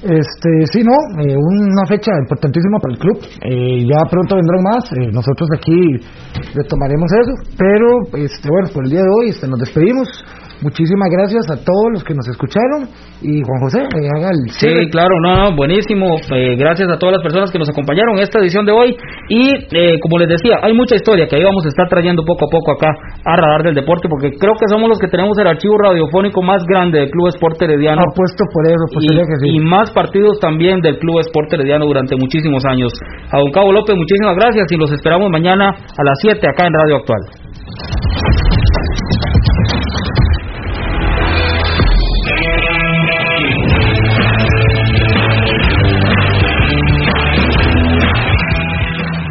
[0.03, 3.18] Este, sí, no, eh, una fecha importantísima para el club.
[3.47, 4.91] Eh, ya pronto vendrán más.
[4.99, 5.78] eh, nosotros aquí
[6.55, 7.33] retomaremos eso.
[7.57, 7.87] Pero,
[8.24, 10.09] este, bueno, por el día de hoy este, nos despedimos.
[10.62, 12.86] Muchísimas gracias a todos los que nos escucharon.
[13.20, 14.88] Y Juan José, eh, haga el Sí, cierre.
[14.90, 16.06] claro, no, no, buenísimo.
[16.30, 18.96] Eh, gracias a todas las personas que nos acompañaron en esta edición de hoy.
[19.28, 22.46] Y eh, como les decía, hay mucha historia que ahí vamos a estar trayendo poco
[22.46, 22.90] a poco acá
[23.24, 26.62] a Radar del Deporte, porque creo que somos los que tenemos el archivo radiofónico más
[26.64, 28.02] grande del Club Sport Herediano.
[28.02, 29.56] Apuesto por eso, pues y, que sí.
[29.56, 32.92] y más partidos también del Club Sport Herediano durante muchísimos años.
[33.30, 36.72] A don Cabo López, muchísimas gracias y los esperamos mañana a las 7 acá en
[36.72, 38.32] Radio Actual.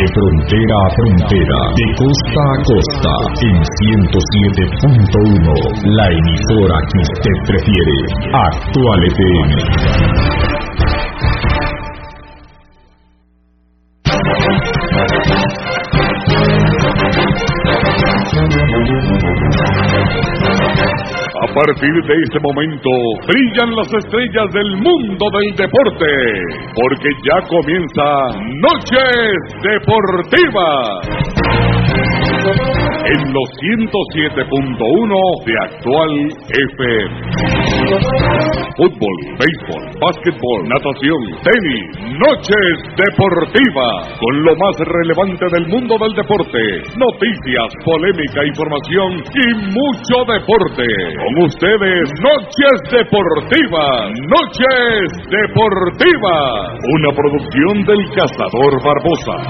[0.00, 3.12] De frontera a frontera, de costa a costa,
[3.44, 5.52] en 107.1,
[5.92, 7.96] la emisora que usted prefiere,
[8.32, 10.59] Actual FM.
[21.42, 22.90] A partir de este momento,
[23.26, 26.06] brillan las estrellas del mundo del deporte,
[26.76, 28.04] porque ya comienza
[28.60, 31.00] Noches Deportivas.
[33.06, 35.16] En los 107.1
[35.46, 36.12] de actual
[36.76, 37.49] FM.
[38.80, 41.84] Fútbol, béisbol, básquetbol, natación, tenis,
[42.16, 50.24] noches deportivas, con lo más relevante del mundo del deporte, noticias, polémica, información y mucho
[50.32, 50.88] deporte.
[51.18, 59.44] Con ustedes, Noches Deportivas, Noches Deportivas, una producción del Cazador Barbosa.